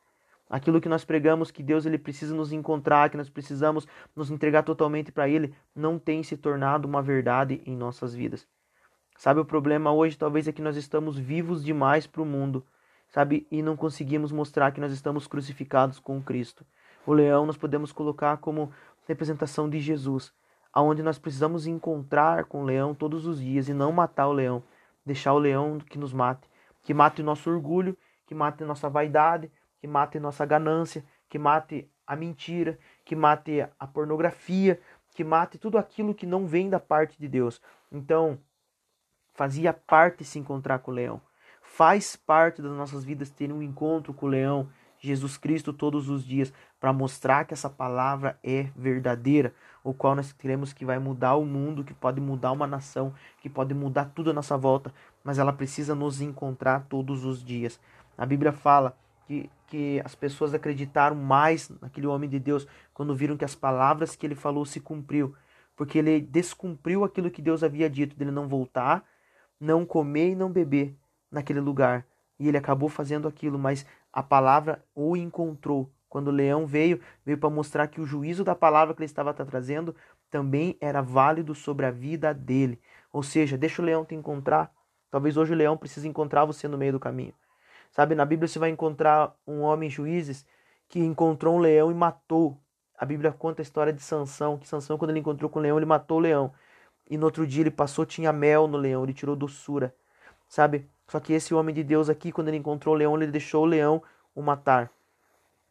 Aquilo 0.50 0.82
que 0.82 0.90
nós 0.90 1.06
pregamos 1.06 1.52
que 1.52 1.62
Deus 1.62 1.86
ele 1.86 1.98
precisa 1.98 2.34
nos 2.34 2.52
encontrar, 2.52 3.10
que 3.10 3.18
nós 3.18 3.30
precisamos 3.30 3.88
nos 4.16 4.32
entregar 4.32 4.64
totalmente 4.64 5.12
para 5.12 5.30
ele, 5.30 5.54
não 5.76 6.00
tem 6.00 6.24
se 6.24 6.36
tornado 6.36 6.88
uma 6.88 7.02
verdade 7.02 7.62
em 7.66 7.76
nossas 7.76 8.16
vidas. 8.16 8.48
Sabe 9.16 9.40
o 9.40 9.46
problema 9.46 9.92
hoje 9.92 10.18
talvez 10.18 10.48
é 10.48 10.52
que 10.52 10.62
nós 10.62 10.76
estamos 10.76 11.20
vivos 11.20 11.64
demais 11.64 12.08
para 12.08 12.22
o 12.22 12.26
mundo 12.26 12.66
sabe? 13.10 13.48
E 13.52 13.62
não 13.62 13.76
conseguimos 13.76 14.32
mostrar 14.32 14.72
que 14.72 14.80
nós 14.80 14.92
estamos 14.92 15.28
crucificados 15.28 16.00
com 16.00 16.22
Cristo. 16.22 16.66
O 17.06 17.14
leão 17.14 17.46
nós 17.46 17.58
podemos 17.58 17.92
colocar 17.92 18.38
como 18.38 18.72
representação 19.08 19.70
de 19.70 19.80
Jesus, 19.80 20.32
aonde 20.74 21.04
nós 21.04 21.18
precisamos 21.18 21.68
encontrar 21.68 22.46
com 22.46 22.62
o 22.62 22.66
leão 22.66 22.94
todos 22.94 23.26
os 23.26 23.40
dias 23.40 23.68
e 23.68 23.74
não 23.74 23.92
matar 23.92 24.28
o 24.28 24.34
leão, 24.34 24.64
deixar 25.06 25.34
o 25.34 25.40
leão 25.40 25.80
que 25.80 25.98
nos 25.98 26.14
mate, 26.14 26.50
que 26.82 26.94
mate 26.94 27.22
o 27.22 27.26
nosso 27.26 27.50
orgulho, 27.50 27.98
que 28.26 28.36
mate 28.36 28.64
nossa 28.64 28.90
vaidade, 28.90 29.52
que 29.80 29.88
mate 29.88 30.20
nossa 30.20 30.46
ganância, 30.46 31.04
que 31.28 31.40
mate 31.40 31.90
a 32.06 32.16
mentira, 32.16 32.78
que 33.04 33.16
mate 33.16 33.68
a 33.80 33.88
pornografia, 33.88 34.80
que 35.14 35.24
mate 35.24 35.58
tudo 35.58 35.78
aquilo 35.78 36.14
que 36.14 36.26
não 36.26 36.46
vem 36.46 36.70
da 36.70 36.80
parte 36.80 37.20
de 37.20 37.28
Deus. 37.28 37.62
Então, 37.92 38.40
fazia 39.34 39.74
parte 39.74 40.24
se 40.24 40.40
encontrar 40.40 40.80
com 40.80 40.92
o 40.92 40.94
leão. 40.94 41.22
Faz 41.62 42.16
parte 42.16 42.62
das 42.62 42.72
nossas 42.72 43.04
vidas 43.04 43.30
ter 43.30 43.52
um 43.52 43.62
encontro 43.62 44.14
com 44.14 44.26
o 44.26 44.30
leão, 44.30 44.70
Jesus 45.00 45.38
Cristo, 45.38 45.72
todos 45.72 46.10
os 46.10 46.26
dias, 46.26 46.54
para 46.80 46.94
mostrar 46.94 47.46
que 47.46 47.54
essa 47.54 47.70
palavra 47.70 48.40
é 48.44 48.70
verdadeira, 48.76 49.54
o 49.84 49.94
qual 49.94 50.16
nós 50.16 50.32
queremos 50.32 50.72
que 50.72 50.86
vai 50.86 50.98
mudar 50.98 51.36
o 51.36 51.46
mundo, 51.46 51.84
que 51.84 51.94
pode 51.94 52.22
mudar 52.22 52.52
uma 52.52 52.66
nação, 52.66 53.14
que 53.42 53.50
pode 53.50 53.74
mudar 53.74 54.06
tudo 54.16 54.30
à 54.30 54.34
nossa 54.34 54.58
volta, 54.58 54.94
mas 55.24 55.38
ela 55.38 55.52
precisa 55.52 55.94
nos 55.94 56.22
encontrar 56.22 56.86
todos 56.88 57.26
os 57.26 57.44
dias. 57.44 57.80
A 58.18 58.26
Bíblia 58.26 58.52
fala 58.52 58.98
que, 59.28 59.50
que 59.68 60.02
as 60.04 60.16
pessoas 60.16 60.54
acreditaram 60.54 61.16
mais 61.16 61.70
naquele 61.82 62.08
homem 62.08 62.30
de 62.30 62.40
Deus 62.40 62.68
quando 62.94 63.16
viram 63.16 63.38
que 63.38 63.46
as 63.46 63.56
palavras 63.56 64.16
que 64.16 64.26
ele 64.26 64.36
falou 64.36 64.66
se 64.66 64.80
cumpriu, 64.80 65.36
porque 65.76 66.00
ele 66.00 66.22
descumpriu 66.22 67.04
aquilo 67.04 67.32
que 67.32 67.42
Deus 67.42 67.64
havia 67.64 67.90
dito, 67.90 68.16
dele 68.16 68.32
não 68.32 68.48
voltar, 68.48 69.04
não 69.60 69.86
comer 69.86 70.32
e 70.32 70.36
não 70.36 70.52
beber 70.52 70.96
naquele 71.32 71.60
lugar. 71.60 72.06
E 72.40 72.48
ele 72.48 72.58
acabou 72.58 72.90
fazendo 72.90 73.28
aquilo, 73.28 73.60
mas 73.60 73.86
a 74.12 74.24
palavra 74.24 74.84
o 74.96 75.16
encontrou. 75.16 75.92
Quando 76.10 76.30
o 76.30 76.32
leão 76.32 76.66
veio, 76.66 77.00
veio 77.24 77.38
para 77.38 77.50
mostrar 77.50 77.88
que 77.88 78.02
o 78.02 78.06
juízo 78.06 78.44
da 78.44 78.56
palavra 78.56 78.96
que 78.96 79.00
ele 79.00 79.06
estava 79.06 79.34
trazendo 79.34 79.96
também 80.30 80.76
era 80.82 81.02
válido 81.02 81.54
sobre 81.54 81.86
a 81.86 81.92
vida 81.92 82.34
dele. 82.34 82.82
Ou 83.14 83.22
seja, 83.22 83.58
deixa 83.58 83.82
o 83.82 83.86
leão 83.86 84.04
te 84.04 84.16
encontrar. 84.16 84.72
Talvez 85.12 85.38
hoje 85.38 85.54
o 85.54 85.56
leão 85.56 85.78
precise 85.78 86.08
encontrar 86.08 86.46
você 86.46 86.68
no 86.68 86.78
meio 86.78 86.94
do 86.94 87.00
caminho. 87.00 87.34
Sabe, 87.92 88.16
na 88.16 88.26
Bíblia 88.26 88.48
você 88.48 88.60
vai 88.60 88.70
encontrar 88.70 89.34
um 89.48 89.62
homem 89.62 89.90
juízes 89.90 90.46
que 90.88 91.00
encontrou 91.00 91.56
um 91.56 91.60
leão 91.60 91.92
e 91.92 91.94
matou. 91.94 92.58
A 92.98 93.06
Bíblia 93.06 93.32
conta 93.32 93.62
a 93.62 93.64
história 93.64 93.94
de 93.94 94.02
Sansão, 94.02 94.58
que 94.58 94.68
Sansão 94.68 94.98
quando 94.98 95.12
ele 95.12 95.20
encontrou 95.20 95.50
com 95.50 95.60
o 95.60 95.62
leão, 95.62 95.78
ele 95.78 95.86
matou 95.86 96.18
o 96.18 96.22
leão. 96.22 96.52
E 97.10 97.18
no 97.18 97.26
outro 97.26 97.46
dia 97.48 97.64
ele 97.64 97.72
passou, 97.72 98.06
tinha 98.06 98.34
mel 98.34 98.68
no 98.68 98.78
leão, 98.78 99.04
ele 99.04 99.14
tirou 99.14 99.36
doçura. 99.36 99.96
Sabe? 100.48 100.90
Só 101.08 101.20
que 101.20 101.34
esse 101.34 101.54
homem 101.54 101.74
de 101.74 101.84
Deus 101.84 102.10
aqui, 102.10 102.32
quando 102.32 102.50
ele 102.50 102.58
encontrou 102.58 102.94
o 102.94 102.98
leão, 102.98 103.16
ele 103.16 103.32
deixou 103.32 103.64
o 103.64 103.66
leão 103.66 104.02
o 104.36 104.42
matar. 104.42 104.92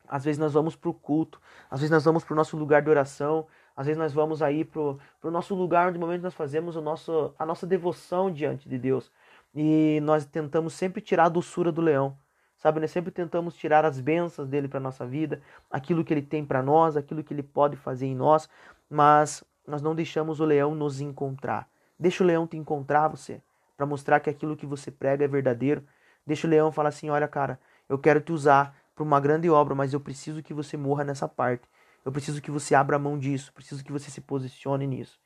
Às 0.09 0.25
vezes 0.25 0.39
nós 0.39 0.53
vamos 0.53 0.75
para 0.75 0.91
o 0.91 0.95
culto, 0.95 1.41
às 1.71 1.81
vezes 1.81 1.91
nós 1.91 2.05
vamos 2.05 2.25
para 2.25 2.33
o 2.33 2.37
nosso 2.37 2.57
lugar 2.57 2.83
de 2.83 2.91
oração, 2.91 3.47
às 3.77 3.87
vezes 3.87 3.99
nós 3.99 4.13
vamos 4.13 4.43
aí 4.43 4.65
para 4.65 4.81
o 4.81 5.31
nosso 5.31 5.55
lugar 5.55 5.89
onde 5.89 5.99
momento 5.99 6.23
nós 6.23 6.35
fazemos 6.35 6.77
o 6.77 6.81
nosso, 6.81 7.35
a 7.39 7.47
nossa 7.47 7.67
devoção 7.67 8.31
diante 8.31 8.69
de 8.69 8.79
Deus. 8.79 9.11
E 9.55 10.01
nós 10.03 10.25
tentamos 10.25 10.75
sempre 10.75 11.01
tirar 11.01 11.27
a 11.27 11.29
doçura 11.29 11.71
do 11.71 11.81
leão. 11.81 12.17
Sabe, 12.57 12.81
nós 12.81 12.91
sempre 12.91 13.13
tentamos 13.13 13.55
tirar 13.55 13.85
as 13.85 14.01
bênçãos 14.01 14.49
dele 14.49 14.67
para 14.67 14.81
nossa 14.81 15.07
vida, 15.07 15.41
aquilo 15.71 16.05
que 16.05 16.13
ele 16.13 16.23
tem 16.23 16.45
para 16.45 16.61
nós, 16.61 16.97
aquilo 16.97 17.23
que 17.23 17.33
ele 17.33 17.43
pode 17.43 17.77
fazer 17.77 18.07
em 18.07 18.17
nós, 18.17 18.49
mas 18.91 19.45
nós 19.65 19.81
não 19.81 19.95
deixamos 19.95 20.41
o 20.41 20.45
leão 20.45 20.75
nos 20.75 21.01
encontrar. 21.01 21.69
Deixa 21.97 22.25
o 22.25 22.27
leão 22.27 22.49
te 22.49 22.57
encontrar 22.57 23.07
você 23.07 23.41
para 23.77 23.87
mostrar 23.87 24.19
que 24.19 24.29
aquilo 24.29 24.57
que 24.57 24.67
você 24.67 24.91
prega 24.91 25.25
é 25.25 25.29
verdadeiro. 25.29 25.85
Deixa 26.27 26.49
o 26.49 26.51
leão 26.51 26.73
falar 26.73 26.89
assim: 26.89 27.11
olha, 27.11 27.29
cara, 27.29 27.61
eu 27.89 27.97
quero 27.97 28.21
te 28.21 28.33
usar 28.33 28.77
para 28.99 29.05
uma 29.05 29.21
grande 29.21 29.49
obra, 29.49 29.77
mas 29.77 29.93
eu 29.93 30.01
preciso 30.01 30.43
que 30.43 30.53
você 30.53 30.77
morra 30.77 31.05
nessa 31.05 31.29
parte. 31.29 31.69
Eu 32.05 32.11
preciso 32.11 32.43
que 32.43 32.51
você 32.51 32.75
abra 32.75 32.99
mão 32.99 33.17
disso, 33.17 33.53
preciso 33.53 33.85
que 33.85 33.93
você 33.93 34.11
se 34.11 34.21
posicione 34.21 34.89
nisso. 34.89 35.21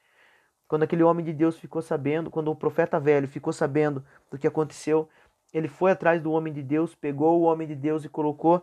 Quando 0.68 0.82
aquele 0.82 1.02
homem 1.02 1.24
de 1.24 1.32
Deus 1.32 1.56
ficou 1.56 1.80
sabendo, 1.80 2.30
quando 2.30 2.50
o 2.50 2.56
profeta 2.56 3.00
velho 3.00 3.26
ficou 3.26 3.50
sabendo 3.50 4.04
do 4.30 4.36
que 4.36 4.46
aconteceu, 4.46 5.08
ele 5.54 5.68
foi 5.68 5.90
atrás 5.90 6.20
do 6.20 6.30
homem 6.32 6.52
de 6.52 6.62
Deus, 6.62 6.94
pegou 6.94 7.40
o 7.40 7.44
homem 7.44 7.66
de 7.66 7.74
Deus 7.74 8.04
e 8.04 8.10
colocou 8.10 8.62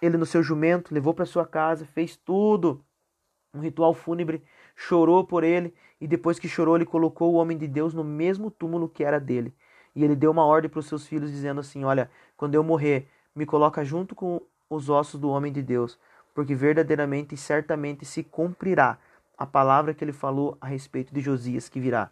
ele 0.00 0.16
no 0.16 0.24
seu 0.24 0.42
jumento, 0.42 0.94
levou 0.94 1.12
para 1.12 1.26
sua 1.26 1.44
casa, 1.44 1.84
fez 1.84 2.16
tudo, 2.16 2.82
um 3.52 3.60
ritual 3.60 3.92
fúnebre, 3.92 4.42
chorou 4.74 5.26
por 5.26 5.44
ele 5.44 5.74
e 6.00 6.06
depois 6.06 6.38
que 6.38 6.48
chorou, 6.48 6.76
ele 6.76 6.86
colocou 6.86 7.34
o 7.34 7.36
homem 7.36 7.58
de 7.58 7.68
Deus 7.68 7.92
no 7.92 8.04
mesmo 8.04 8.50
túmulo 8.50 8.88
que 8.88 9.04
era 9.04 9.20
dele. 9.20 9.54
E 9.94 10.04
ele 10.04 10.16
deu 10.16 10.30
uma 10.30 10.44
ordem 10.44 10.70
para 10.70 10.80
os 10.80 10.86
seus 10.86 11.06
filhos, 11.06 11.30
dizendo 11.30 11.60
assim: 11.60 11.84
Olha, 11.84 12.10
quando 12.36 12.54
eu 12.54 12.62
morrer, 12.62 13.08
me 13.34 13.46
coloca 13.46 13.84
junto 13.84 14.14
com 14.14 14.40
os 14.68 14.88
ossos 14.88 15.20
do 15.20 15.30
homem 15.30 15.52
de 15.52 15.62
Deus, 15.62 15.98
porque 16.34 16.54
verdadeiramente 16.54 17.34
e 17.34 17.38
certamente 17.38 18.04
se 18.04 18.22
cumprirá 18.22 18.98
a 19.36 19.46
palavra 19.46 19.94
que 19.94 20.04
ele 20.04 20.12
falou 20.12 20.56
a 20.60 20.66
respeito 20.66 21.14
de 21.14 21.20
Josias 21.20 21.68
que 21.68 21.80
virá. 21.80 22.10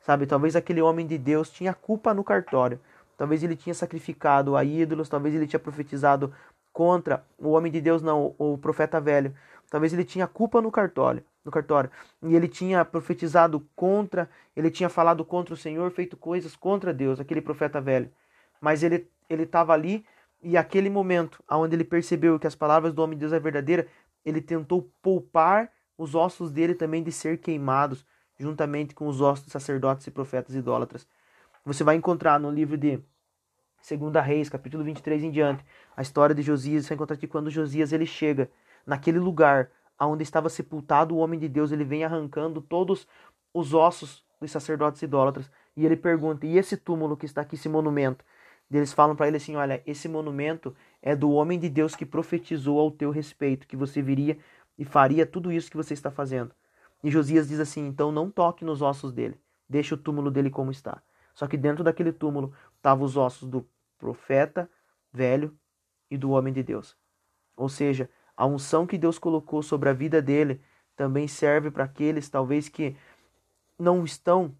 Sabe, 0.00 0.26
talvez 0.26 0.54
aquele 0.54 0.80
homem 0.80 1.06
de 1.06 1.18
Deus 1.18 1.50
tinha 1.50 1.74
culpa 1.74 2.14
no 2.14 2.24
cartório. 2.24 2.80
Talvez 3.16 3.42
ele 3.42 3.56
tinha 3.56 3.74
sacrificado 3.74 4.56
a 4.56 4.64
ídolos, 4.64 5.08
talvez 5.08 5.34
ele 5.34 5.46
tinha 5.46 5.58
profetizado 5.58 6.32
contra 6.72 7.24
o 7.36 7.50
homem 7.50 7.72
de 7.72 7.80
Deus, 7.80 8.00
não, 8.00 8.34
o 8.38 8.56
profeta 8.56 9.00
velho. 9.00 9.34
Talvez 9.68 9.92
ele 9.92 10.04
tinha 10.04 10.26
culpa 10.26 10.62
no 10.62 10.70
cartório 10.70 11.24
no 11.48 11.50
cartório. 11.50 11.90
E 12.22 12.36
ele 12.36 12.46
tinha 12.46 12.84
profetizado 12.84 13.66
contra, 13.74 14.30
ele 14.54 14.70
tinha 14.70 14.88
falado 14.88 15.24
contra 15.24 15.54
o 15.54 15.56
Senhor, 15.56 15.90
feito 15.90 16.16
coisas 16.16 16.54
contra 16.54 16.94
Deus, 16.94 17.18
aquele 17.18 17.40
profeta 17.40 17.80
velho. 17.80 18.10
Mas 18.60 18.82
ele 18.82 19.08
ele 19.28 19.42
estava 19.42 19.74
ali 19.74 20.06
e 20.42 20.56
aquele 20.56 20.88
momento 20.88 21.42
onde 21.50 21.74
ele 21.74 21.84
percebeu 21.84 22.38
que 22.38 22.46
as 22.46 22.54
palavras 22.54 22.92
do 22.92 23.02
homem 23.02 23.16
de 23.16 23.20
Deus 23.20 23.32
é 23.32 23.40
verdadeira, 23.40 23.86
ele 24.24 24.40
tentou 24.40 24.90
poupar 25.02 25.70
os 25.96 26.14
ossos 26.14 26.52
dele 26.52 26.74
também 26.74 27.02
de 27.02 27.10
ser 27.10 27.38
queimados, 27.38 28.06
juntamente 28.38 28.94
com 28.94 29.08
os 29.08 29.20
ossos 29.20 29.46
de 29.46 29.50
sacerdotes 29.50 30.06
e 30.06 30.10
profetas 30.10 30.54
idólatras. 30.54 31.06
Você 31.64 31.82
vai 31.82 31.96
encontrar 31.96 32.38
no 32.38 32.50
livro 32.50 32.76
de 32.76 33.02
Segunda 33.80 34.20
Reis, 34.20 34.48
capítulo 34.48 34.84
23 34.84 35.24
em 35.24 35.30
diante, 35.30 35.64
a 35.96 36.02
história 36.02 36.34
de 36.34 36.42
Josias, 36.42 36.84
você 36.84 36.90
vai 36.90 36.96
encontrar 36.96 37.16
que 37.16 37.26
quando 37.26 37.50
Josias 37.50 37.92
ele 37.92 38.06
chega 38.06 38.50
naquele 38.86 39.18
lugar 39.18 39.70
aonde 39.98 40.22
estava 40.22 40.48
sepultado 40.48 41.14
o 41.14 41.18
homem 41.18 41.38
de 41.38 41.48
Deus, 41.48 41.72
ele 41.72 41.84
vem 41.84 42.04
arrancando 42.04 42.60
todos 42.60 43.06
os 43.52 43.74
ossos 43.74 44.24
dos 44.40 44.50
sacerdotes 44.50 45.02
idólatras. 45.02 45.50
E 45.76 45.84
ele 45.84 45.96
pergunta: 45.96 46.46
"E 46.46 46.56
esse 46.56 46.76
túmulo 46.76 47.16
que 47.16 47.26
está 47.26 47.40
aqui, 47.40 47.56
esse 47.56 47.68
monumento?" 47.68 48.24
Eles 48.70 48.92
falam 48.92 49.16
para 49.16 49.28
ele 49.28 49.38
assim: 49.38 49.56
"Olha, 49.56 49.82
esse 49.86 50.08
monumento 50.08 50.74
é 51.00 51.16
do 51.16 51.30
homem 51.30 51.58
de 51.58 51.68
Deus 51.68 51.96
que 51.96 52.04
profetizou 52.04 52.78
ao 52.78 52.90
teu 52.90 53.10
respeito 53.10 53.66
que 53.66 53.76
você 53.76 54.02
viria 54.02 54.38
e 54.76 54.84
faria 54.84 55.24
tudo 55.24 55.50
isso 55.50 55.70
que 55.70 55.76
você 55.76 55.94
está 55.94 56.10
fazendo." 56.10 56.54
E 57.02 57.10
Josias 57.10 57.48
diz 57.48 57.60
assim: 57.60 57.86
"Então 57.86 58.12
não 58.12 58.30
toque 58.30 58.64
nos 58.64 58.82
ossos 58.82 59.12
dele. 59.12 59.40
Deixe 59.68 59.94
o 59.94 59.98
túmulo 59.98 60.30
dele 60.30 60.50
como 60.50 60.70
está." 60.70 61.02
Só 61.34 61.46
que 61.46 61.56
dentro 61.56 61.84
daquele 61.84 62.12
túmulo 62.12 62.52
estavam 62.76 63.04
os 63.04 63.16
ossos 63.16 63.48
do 63.48 63.66
profeta 63.96 64.68
velho 65.12 65.56
e 66.10 66.16
do 66.16 66.30
homem 66.30 66.52
de 66.52 66.62
Deus. 66.62 66.96
Ou 67.56 67.68
seja, 67.68 68.10
a 68.36 68.46
unção 68.46 68.86
que 68.86 68.98
Deus 68.98 69.18
colocou 69.18 69.62
sobre 69.62 69.88
a 69.88 69.92
vida 69.92 70.20
dele 70.20 70.60
também 70.96 71.28
serve 71.28 71.70
para 71.70 71.84
aqueles 71.84 72.28
talvez 72.28 72.68
que 72.68 72.96
não 73.78 74.04
estão 74.04 74.54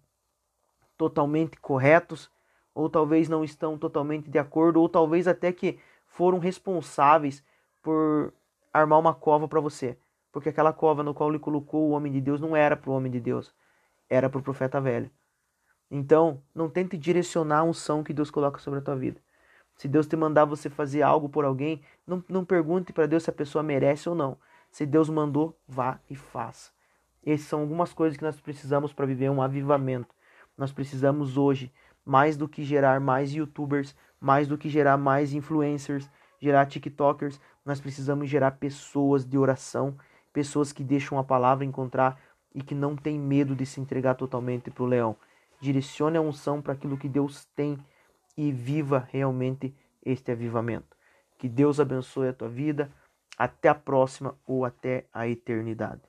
totalmente 0.97 1.57
corretos 1.59 2.31
ou 2.73 2.89
talvez 2.89 3.27
não 3.27 3.43
estão 3.43 3.77
totalmente 3.77 4.29
de 4.29 4.39
acordo, 4.39 4.81
ou 4.81 4.87
talvez 4.87 5.27
até 5.27 5.51
que 5.51 5.79
foram 6.07 6.39
responsáveis 6.39 7.43
por 7.81 8.33
armar 8.73 8.99
uma 8.99 9.13
cova 9.13 9.47
para 9.47 9.59
você. 9.59 9.97
Porque 10.31 10.49
aquela 10.49 10.71
cova 10.73 11.03
no 11.03 11.13
qual 11.13 11.29
ele 11.29 11.39
colocou 11.39 11.89
o 11.89 11.91
homem 11.91 12.11
de 12.11 12.21
Deus 12.21 12.39
não 12.39 12.55
era 12.55 12.77
para 12.77 12.89
o 12.89 12.93
homem 12.93 13.11
de 13.11 13.19
Deus, 13.19 13.53
era 14.09 14.29
para 14.29 14.39
o 14.39 14.43
profeta 14.43 14.79
velho. 14.79 15.09
Então, 15.89 16.41
não 16.53 16.69
tente 16.69 16.97
direcionar 16.97 17.59
a 17.59 17.63
unção 17.63 18.03
que 18.03 18.13
Deus 18.13 18.29
coloca 18.29 18.59
sobre 18.59 18.79
a 18.79 18.81
tua 18.81 18.95
vida. 18.95 19.19
Se 19.75 19.87
Deus 19.87 20.05
te 20.05 20.15
mandar 20.15 20.45
você 20.45 20.69
fazer 20.69 21.01
algo 21.01 21.29
por 21.29 21.45
alguém, 21.45 21.81
não, 22.05 22.23
não 22.29 22.45
pergunte 22.45 22.93
para 22.93 23.07
Deus 23.07 23.23
se 23.23 23.29
a 23.29 23.33
pessoa 23.33 23.63
merece 23.63 24.07
ou 24.07 24.13
não. 24.13 24.37
Se 24.69 24.85
Deus 24.85 25.09
mandou, 25.09 25.57
vá 25.67 25.99
e 26.09 26.15
faça. 26.15 26.71
Essas 27.25 27.47
são 27.47 27.61
algumas 27.61 27.93
coisas 27.93 28.17
que 28.17 28.23
nós 28.23 28.39
precisamos 28.39 28.93
para 28.93 29.05
viver 29.05 29.29
um 29.31 29.41
avivamento. 29.41 30.13
Nós 30.57 30.71
precisamos 30.71 31.37
hoje, 31.37 31.71
mais 32.05 32.37
do 32.37 32.47
que 32.47 32.63
gerar 32.63 32.99
mais 32.99 33.33
youtubers, 33.33 33.95
mais 34.19 34.47
do 34.47 34.57
que 34.57 34.69
gerar 34.69 34.97
mais 34.97 35.33
influencers, 35.33 36.09
gerar 36.39 36.65
tiktokers, 36.65 37.39
nós 37.65 37.79
precisamos 37.79 38.29
gerar 38.29 38.51
pessoas 38.51 39.25
de 39.25 39.37
oração, 39.37 39.95
pessoas 40.33 40.71
que 40.71 40.83
deixam 40.83 41.17
a 41.19 41.23
palavra 41.23 41.65
encontrar 41.65 42.19
e 42.53 42.61
que 42.61 42.73
não 42.73 42.95
tem 42.95 43.19
medo 43.19 43.55
de 43.55 43.65
se 43.65 43.79
entregar 43.79 44.15
totalmente 44.15 44.71
para 44.71 44.83
o 44.83 44.87
leão. 44.87 45.15
Direcione 45.61 46.17
a 46.17 46.21
unção 46.21 46.61
para 46.61 46.73
aquilo 46.73 46.97
que 46.97 47.07
Deus 47.07 47.45
tem 47.55 47.77
e 48.37 48.51
viva 48.51 49.07
realmente 49.11 49.75
este 50.03 50.31
avivamento. 50.31 50.97
Que 51.37 51.47
Deus 51.47 51.79
abençoe 51.79 52.29
a 52.29 52.33
tua 52.33 52.49
vida. 52.49 52.91
Até 53.37 53.69
a 53.69 53.75
próxima 53.75 54.35
ou 54.45 54.65
até 54.65 55.05
a 55.13 55.27
eternidade. 55.27 56.08